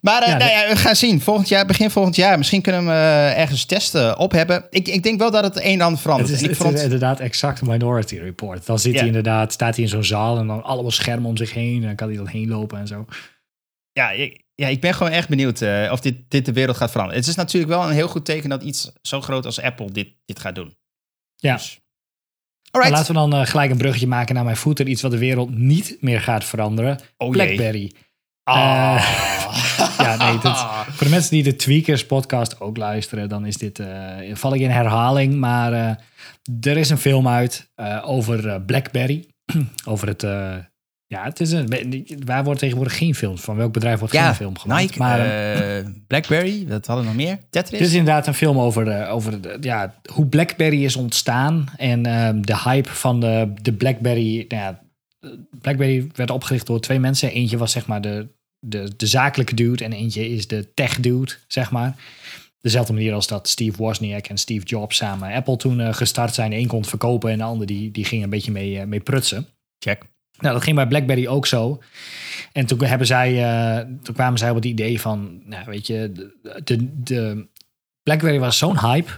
[0.00, 1.20] Maar eh, ja, nou ja, we gaan zien.
[1.20, 2.38] Volgend jaar, begin volgend jaar.
[2.38, 4.66] Misschien kunnen we eh, ergens testen op hebben.
[4.70, 6.28] Ik, ik denk wel dat het een en ander verandert.
[6.28, 8.66] Het is, en ik het vond is inderdaad exact Minority Report.
[8.66, 8.98] Dan zit Ja.
[8.98, 11.80] hij inderdaad, staat hij in zo'n zaal en dan allemaal schermen om zich heen.
[11.80, 13.04] En dan kan hij dan heen lopen en zo.
[13.92, 16.90] ja, ik, ja, ik ben gewoon echt benieuwd eh, of dit, dit de wereld gaat
[16.90, 17.20] veranderen.
[17.20, 20.08] Het is natuurlijk wel een heel goed teken dat iets zo groot als Apple dit,
[20.24, 20.76] dit gaat doen.
[21.36, 21.54] Ja.
[21.56, 21.80] Dus.
[22.70, 22.96] Alright.
[22.96, 24.90] laten we dan eh, gelijk een bruggetje maken naar mijn voeten.
[24.90, 26.98] Iets wat de wereld niet meer gaat veranderen.
[27.16, 27.30] Oh.
[27.30, 27.92] Blackberry.
[28.42, 28.56] Ah.
[29.98, 30.66] ja, nee, dat-
[30.96, 33.86] Voor de mensen die de Tweakers podcast ook luisteren, dan is dit, eh,
[34.32, 35.34] val ik in herhaling.
[35.34, 39.26] Maar eh, er is een film uit eh, over eh, Blackberry.
[39.84, 40.54] over het, eh,
[41.10, 43.56] ja, het is een, waar wordt tegenwoordig geen film van?
[43.56, 44.82] Welk bedrijf wordt Ja, geen film gemaakt?
[44.82, 47.38] Nike, maar eh, eh, Blackberry, wat hadden we nog meer?
[47.50, 47.78] Tetris?
[47.78, 51.66] dit is inderdaad een film over, eh, over de- ja, hoe Blackberry is ontstaan.
[51.76, 54.44] En ehm, de hype van de, de Blackberry.
[54.48, 54.80] Nou ja,
[55.60, 57.30] Blackberry werd opgericht door twee mensen.
[57.32, 58.26] Eentje was zeg maar de,
[58.58, 59.84] de, de zakelijke dude.
[59.84, 61.94] En eentje is de tech dude, zeg maar.
[62.60, 66.50] Dezelfde manier als dat Steve Wozniak en Steve Jobs samen Apple toen eh, gestart zijn.
[66.50, 69.00] De een kon het verkopen en de ander die, die ging een beetje mee, mee
[69.00, 69.46] prutsen.
[69.78, 70.02] Check.
[70.40, 71.82] Nou, dat ging bij BlackBerry ook zo.
[72.52, 76.12] En toen, hebben zij, eh, toen kwamen zij op het idee van, nou, weet je,
[76.12, 77.48] de, de, de
[78.02, 79.10] BlackBerry was zo'n hype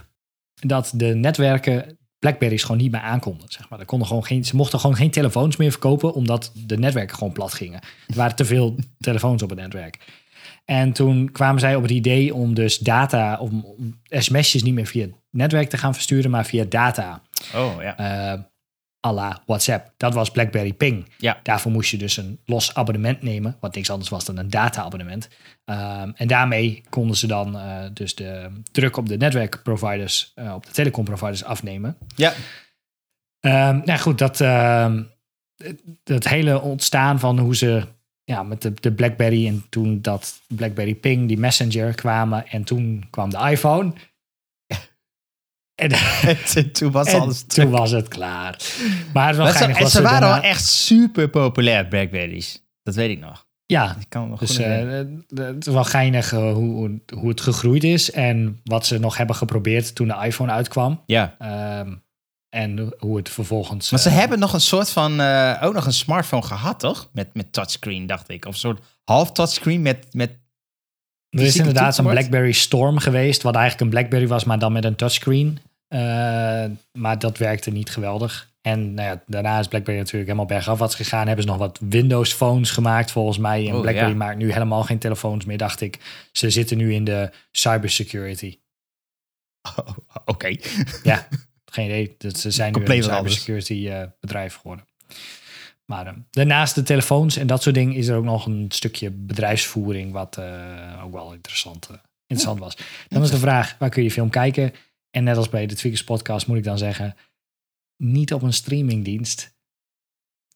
[0.61, 3.51] dat de netwerken BlackBerry's gewoon niet meer aankonden.
[3.51, 3.79] Zeg maar.
[3.79, 7.33] Er konden gewoon geen, ze mochten gewoon geen telefoons meer verkopen, omdat de netwerken gewoon
[7.33, 7.81] plat gingen.
[8.07, 9.99] Er waren te veel telefoons op het netwerk.
[10.65, 14.85] En toen kwamen zij op het idee om dus data, om, om sms'jes niet meer
[14.85, 17.21] via het netwerk te gaan versturen, maar via data
[17.55, 17.97] Oh, ja.
[17.97, 18.39] eh
[19.05, 19.93] à la WhatsApp.
[19.97, 21.09] Dat was BlackBerry Ping.
[21.17, 21.39] Ja.
[21.43, 25.29] Daarvoor moest je dus een los abonnement nemen, wat niks anders was dan een data-abonnement.
[25.65, 30.65] Ehm, en daarmee konden ze dan eh, dus de druk op de netwerkproviders, eh, op
[30.65, 31.97] de telecomproviders afnemen.
[32.15, 32.33] Ja.
[33.39, 35.03] Ehm, nou goed, dat, ehm,
[36.03, 37.83] dat hele ontstaan van hoe ze
[38.23, 43.03] ja, met de, de BlackBerry en toen dat BlackBerry Ping, die Messenger kwamen en toen
[43.09, 43.93] kwam de iPhone.
[45.75, 45.91] En,
[46.55, 48.61] En toen was en alles toen was het klaar.
[49.13, 52.63] Maar het ze, geinig en wat ze waren daarna- wel echt super populair, Blackberries.
[52.83, 53.45] Dat weet ik nog.
[53.65, 57.29] Ja, Ik kan nog dus goed eh, eh, het is wel geinig eh, hoe, hoe
[57.29, 58.11] het gegroeid is.
[58.11, 61.03] En wat ze nog hebben geprobeerd toen de iPhone uitkwam.
[61.05, 61.35] ja.
[61.39, 61.93] Ehm,
[62.49, 63.91] en hoe het vervolgens...
[63.91, 65.11] Maar ze hebben nog een soort van,
[65.61, 67.09] ook nog een smartphone gehad, toch?
[67.13, 68.45] Met, met touchscreen, dacht ik.
[68.45, 70.37] Of een soort half touchscreen met, met
[71.33, 72.05] Er is inderdaad een.
[72.05, 75.59] BlackBerry Storm geweest, wat eigenlijk een BlackBerry was, maar dan met een touchscreen.
[75.87, 75.99] Eh,
[76.91, 78.51] maar dat werkte niet geweldig.
[78.61, 81.27] En nou ja, daarna is BlackBerry natuurlijk helemaal bergafwaarts gegaan.
[81.27, 83.67] Hebben ze nog wat Windows phones gemaakt volgens mij.
[83.67, 84.15] En Oh, BlackBerry ja.
[84.15, 85.99] maakt nu helemaal geen telefoons meer, dacht ik.
[86.31, 88.57] Ze zitten nu in de cybersecurity.
[89.77, 89.87] Oh,
[90.25, 90.55] Oké.
[91.03, 91.27] Ja,
[91.71, 92.15] geen idee.
[92.17, 94.85] Dat ze zijn nu een cybersecurity eh, bedrijf geworden.
[95.85, 99.11] Maar eh, daarnaast de telefoons en dat soort dingen is er ook nog een stukje
[99.11, 101.95] bedrijfsvoering wat eh, ook wel interessant, eh,
[102.27, 102.77] interessant was.
[103.07, 104.73] Dan is de vraag, waar kun je film kijken?
[105.11, 107.15] En net als bij de Tweakers podcast moet ik dan zeggen,
[107.97, 109.55] niet op een streamingdienst.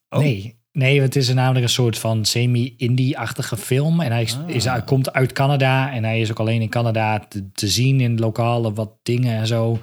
[0.09, 0.19] Oh.
[0.19, 3.99] Nee, nee, het is namelijk een soort van semi-indie-achtige film.
[4.01, 4.49] En hij, is, Ah.
[4.49, 8.01] is, hij komt uit Canada en hij is ook alleen in Canada te, te zien
[8.01, 9.79] in lokale wat dingen en zo.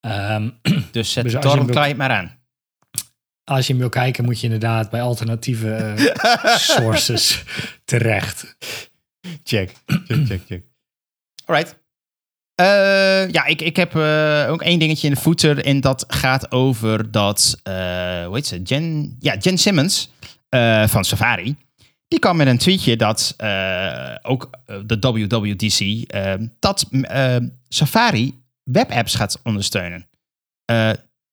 [0.00, 0.50] Ehm,
[0.92, 2.38] Dus zet torrent maar aan.
[3.46, 7.44] Als je hem wil kijken, moet je inderdaad bij alternatieve eh, sources
[7.84, 8.56] terecht.
[9.44, 9.72] check,
[10.06, 10.62] check, check, check.
[11.44, 11.78] Alright.
[12.54, 15.64] Eh, ja, ik, ik heb eh, ook één dingetje in de footer.
[15.64, 18.62] En dat gaat over dat, hoe heet ze?
[18.62, 20.10] Jen, ja, Jen Simmons
[20.86, 21.56] van Safari.
[22.08, 23.36] Die kwam met een tweetje dat
[24.22, 24.50] ook
[24.86, 26.12] de WWDC,
[26.58, 26.88] dat
[27.68, 30.08] Safari webapps gaat ondersteunen.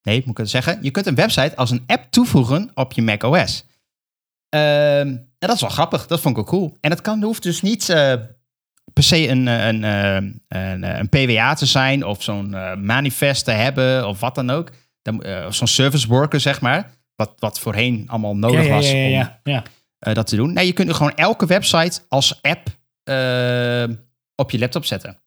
[0.04, 0.80] Nee, moet ik het zeggen?
[0.82, 3.66] Je kunt een website als een app toevoegen op je macOS.
[4.50, 5.08] Ehm
[5.44, 6.08] en dat is wel grappig.
[6.08, 6.78] Dat vond ik ook cool.
[6.82, 8.14] En het kan, hoeft dus niet eh,
[8.94, 10.16] per se een, eh, een, eh,
[10.48, 12.50] een, eh, een PWA te zijn of zo'n
[12.86, 14.72] manifest te hebben of wat dan ook.
[15.02, 16.92] Dan, of zo'n service worker, zeg maar.
[17.16, 19.64] Wat, wat voorheen allemaal nodig ja, was ja, ja,
[20.00, 20.54] om dat te doen.
[20.54, 22.68] Nee, je kunt er gewoon elke website als app
[24.36, 25.18] op je laptop zetten.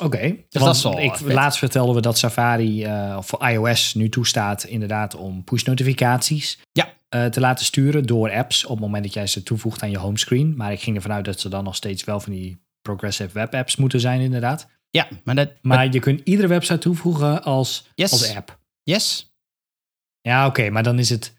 [0.00, 1.32] Oké, Dus dat is wel ik, vet.
[1.32, 6.92] laatst vertelden we dat Safari eh, voor iOS nu toestaat inderdaad om push notificaties Ja.
[7.08, 9.98] eh, te laten sturen door apps op het moment dat jij ze toevoegt aan je
[9.98, 10.56] homescreen.
[10.56, 13.54] Maar ik ging ervan uit dat ze dan nog steeds wel van die progressive web
[13.54, 14.66] apps moeten zijn inderdaad.
[14.90, 15.50] Ja, maar dat...
[15.62, 18.12] Maar je kunt iedere website toevoegen als, Yes.
[18.12, 18.58] als app.
[18.82, 19.34] yes.
[20.20, 21.34] Ja, oké, maar dan is het,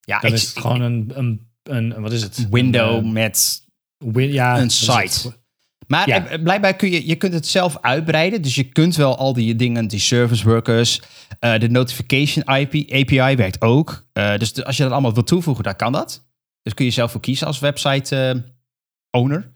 [0.00, 2.48] Ja, dan ik- is het gewoon een, een, een, wat is het?
[2.50, 3.64] window Een, met
[3.98, 5.40] eh, win- ja, een site.
[5.86, 6.26] Maar Ja.
[6.26, 8.42] eh, blijkbaar kun je, je kunt het zelf uitbreiden.
[8.42, 11.00] Dus je kunt wel al die dingen, die service workers,
[11.38, 14.06] eh, de notification IP, API werkt ook.
[14.12, 16.24] Eh, dus de- als je dat allemaal wil toevoegen, dan kan dat.
[16.62, 18.44] Dus kun je zelf voor kiezen als website
[19.10, 19.50] owner.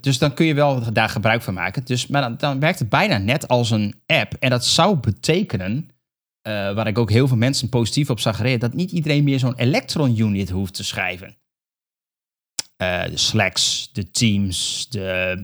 [0.00, 1.84] Dus dan kun je wel daar gebruik van maken.
[1.84, 4.34] Dus, maar dan, dan werkt het bijna net als een app.
[4.40, 5.90] En dat zou betekenen,
[6.42, 9.54] waar ik ook heel veel mensen positief op zag reageren, dat niet iedereen meer zo'n
[9.56, 11.36] Electron unit hoeft te schrijven.
[12.76, 15.36] Eh, de Slacks, de Teams, de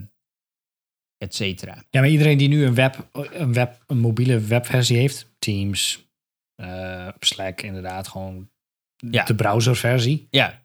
[1.18, 1.84] et cetera.
[1.90, 6.06] Ja, maar iedereen die nu een, web, een, web, een mobiele webversie heeft, Teams,
[6.54, 8.50] eh, Slack inderdaad, gewoon
[8.96, 9.24] Ja.
[9.24, 10.62] de browserversie, Ja,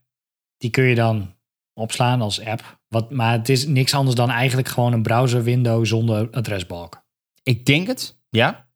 [0.57, 1.35] die kun je dan
[1.73, 2.79] opslaan als app.
[2.87, 7.05] Wat, maar het is niks anders dan eigenlijk gewoon een browser window zonder adresbalk.
[7.43, 8.19] ik denk het.
[8.29, 8.69] Ja.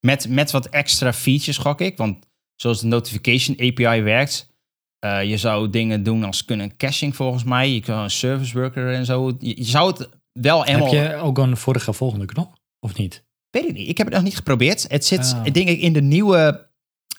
[0.00, 1.96] Met, met wat extra features, gok ik.
[1.96, 4.54] Want zoals de notification API werkt,
[4.98, 7.70] eh, je zou dingen doen als kunnen caching volgens mij.
[7.70, 9.36] Je kan een service worker en zo.
[9.38, 10.94] Je, je zou het wel helemaal...
[10.94, 12.58] Heb je ook een vorige volgende knop?
[12.80, 13.24] Of niet?
[13.50, 13.88] Weet ik niet.
[13.88, 14.84] Ik heb het nog niet geprobeerd.
[14.88, 15.44] Het zit, Ah.
[15.44, 16.68] denk ik, in de nieuwe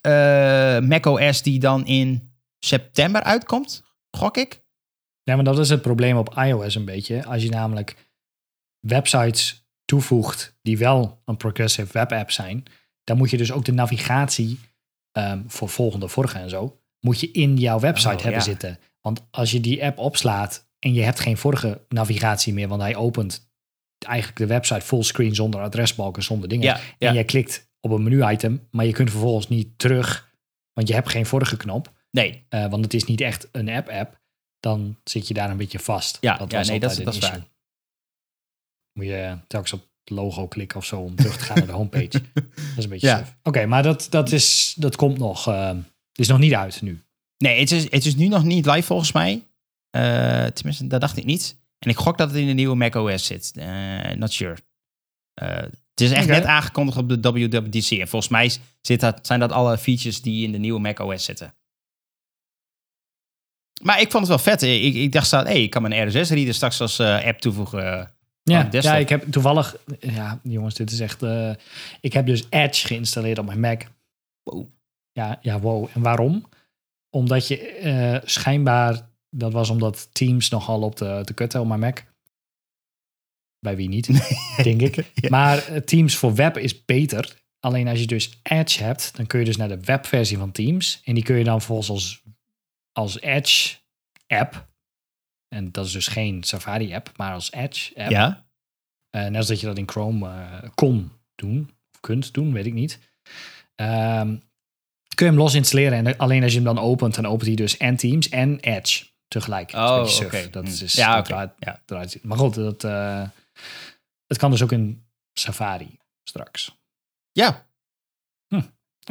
[0.01, 4.65] eh macOS die dan in september uitkomt, gok ik.
[5.23, 7.25] Ja, maar dat is het probleem op iOS een beetje.
[7.25, 7.95] Als je namelijk
[8.79, 12.63] websites toevoegt die wel een progressive web app zijn,
[13.03, 14.59] dan moet je dus ook de navigatie
[15.11, 18.45] ehm, voor volgende, vorige en zo, moet je in jouw website Oh, hebben ja.
[18.45, 18.79] zitten.
[19.01, 22.95] Want als je die app opslaat en je hebt geen vorige navigatie meer, want hij
[22.95, 23.49] opent
[23.97, 26.65] eigenlijk de website fullscreen zonder adresbalken, zonder dingen.
[26.65, 27.07] Ja, ja.
[27.07, 30.33] En jij klikt op een menu-item, maar je kunt vervolgens niet terug,
[30.73, 31.91] want je hebt geen vorige knop.
[32.11, 34.19] Nee, Eh, want het is niet echt een app-app,
[34.59, 36.17] dan zit je daar een beetje vast.
[36.21, 37.47] Ja, ja, was nee, dat dat is waar.
[38.93, 41.71] Moet je telkens op het logo klikken of zo om terug te gaan naar de
[41.73, 42.09] homepage.
[42.33, 43.37] Dat is een beetje Ja.
[43.43, 45.47] Oké, maar dat, dat, is, dat komt nog.
[45.47, 45.77] eh,
[46.17, 47.03] het is nog niet uit nu.
[47.37, 49.43] nee het, is, het is nu nog niet live volgens mij.
[49.89, 51.55] Eh, tenminste, dat dacht ik niet.
[51.79, 53.51] En ik gok dat het in de nieuwe macOS zit.
[53.55, 54.57] Eh not sure.
[55.33, 57.91] Eh, het is echt net aangekondigd op de WWDC.
[57.91, 58.51] En volgens mij
[58.81, 61.53] zit dat, zijn dat alle features die in de nieuwe macOS zitten.
[63.81, 64.61] Maar ik vond het wel vet.
[64.61, 68.11] Ik, ik dacht, hé, hey, ik kan mijn RSS-reader straks als app toevoegen.
[68.43, 69.75] Ja, ja, ik heb toevallig.
[69.99, 71.21] Ja, jongens, dit is echt.
[72.01, 73.83] ik heb dus Edge geïnstalleerd op mijn Mac.
[74.43, 74.67] Wow.
[75.17, 75.89] Ja, ja, wow.
[75.93, 76.45] En waarom?
[77.09, 79.09] Omdat je eh, schijnbaar.
[79.29, 82.03] Dat was omdat Teams nogal op de, de op mijn Mac.
[83.59, 84.07] Bij wie niet,
[84.63, 84.95] denk ik.
[85.13, 85.29] Ja.
[85.29, 87.41] Maar eh, Teams voor web is beter.
[87.59, 91.01] Alleen als je dus Edge hebt, dan kun je dus naar de webversie van Teams.
[91.03, 92.23] En die kun je dan volgens als,
[92.91, 93.77] als Edge
[94.27, 94.67] app.
[95.47, 98.09] En dat is dus geen Safari app, maar als Edge app.
[98.09, 98.45] Ja?
[99.09, 101.69] Eh, net als dat je dat in Chrome kon doen.
[101.93, 102.99] Of kunt doen, weet ik niet.
[103.75, 104.35] Ehm,
[105.17, 106.05] kun je hem los installeren.
[106.07, 109.05] En alleen als je hem dan opent, dan opent hij dus en Teams en Edge
[109.27, 109.71] tegelijk.
[109.73, 110.49] Oh, oké.
[110.49, 110.69] Dat Hm.
[110.69, 111.81] is dus, Ja, dat draait- Ja.
[111.85, 113.23] draait- Maar goed, dat, eh,
[114.27, 116.75] het kan dus ook in Safari straks.
[117.31, 117.65] Ja.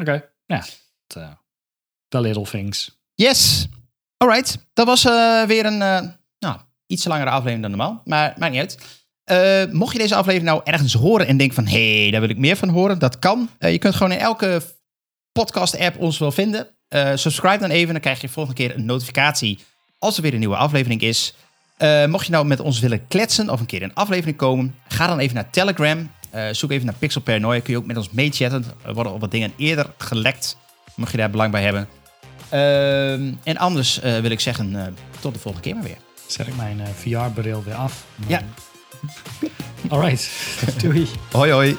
[0.00, 0.64] Oké, ja.
[1.14, 1.30] eh,
[2.08, 2.98] The little things.
[3.14, 3.68] Yes.
[4.16, 4.66] Alright.
[4.72, 5.78] Dat was eh, weer een
[6.38, 8.02] nou, iets langere aflevering dan normaal.
[8.04, 8.60] Maar maakt niet
[9.24, 9.72] uit.
[9.72, 11.66] Mocht je deze aflevering nou ergens horen en denken van...
[11.66, 12.98] hé, hey, daar wil ik meer van horen.
[12.98, 13.50] Dat kan.
[13.58, 14.62] Je kunt gewoon in elke
[15.42, 16.68] podcast-app ons wel vinden.
[16.88, 17.92] Eh, subscribe dan even.
[17.92, 19.58] Dan krijg je volgende keer een notificatie
[19.98, 21.34] als er weer een nieuwe aflevering is.
[21.76, 24.74] Eh, mocht je nou met ons willen kletsen of een keer in een aflevering komen...
[24.88, 26.10] ga dan even naar Telegram.
[26.30, 27.60] Eh, zoek even naar Pixel Paranoia.
[27.60, 28.64] Kun je ook met ons meechatten.
[28.84, 30.56] Er worden al wat dingen eerder gelekt.
[30.94, 31.88] Mocht je daar belang bij hebben.
[32.48, 35.98] Ehm, en anders wil ik zeggen, tot de volgende keer maar weer.
[36.26, 38.04] Zet ik mijn VR-bril weer af.
[38.26, 38.42] Ja.
[39.88, 40.30] Alright,
[40.82, 41.06] doei.
[41.32, 41.76] Hoi hoi.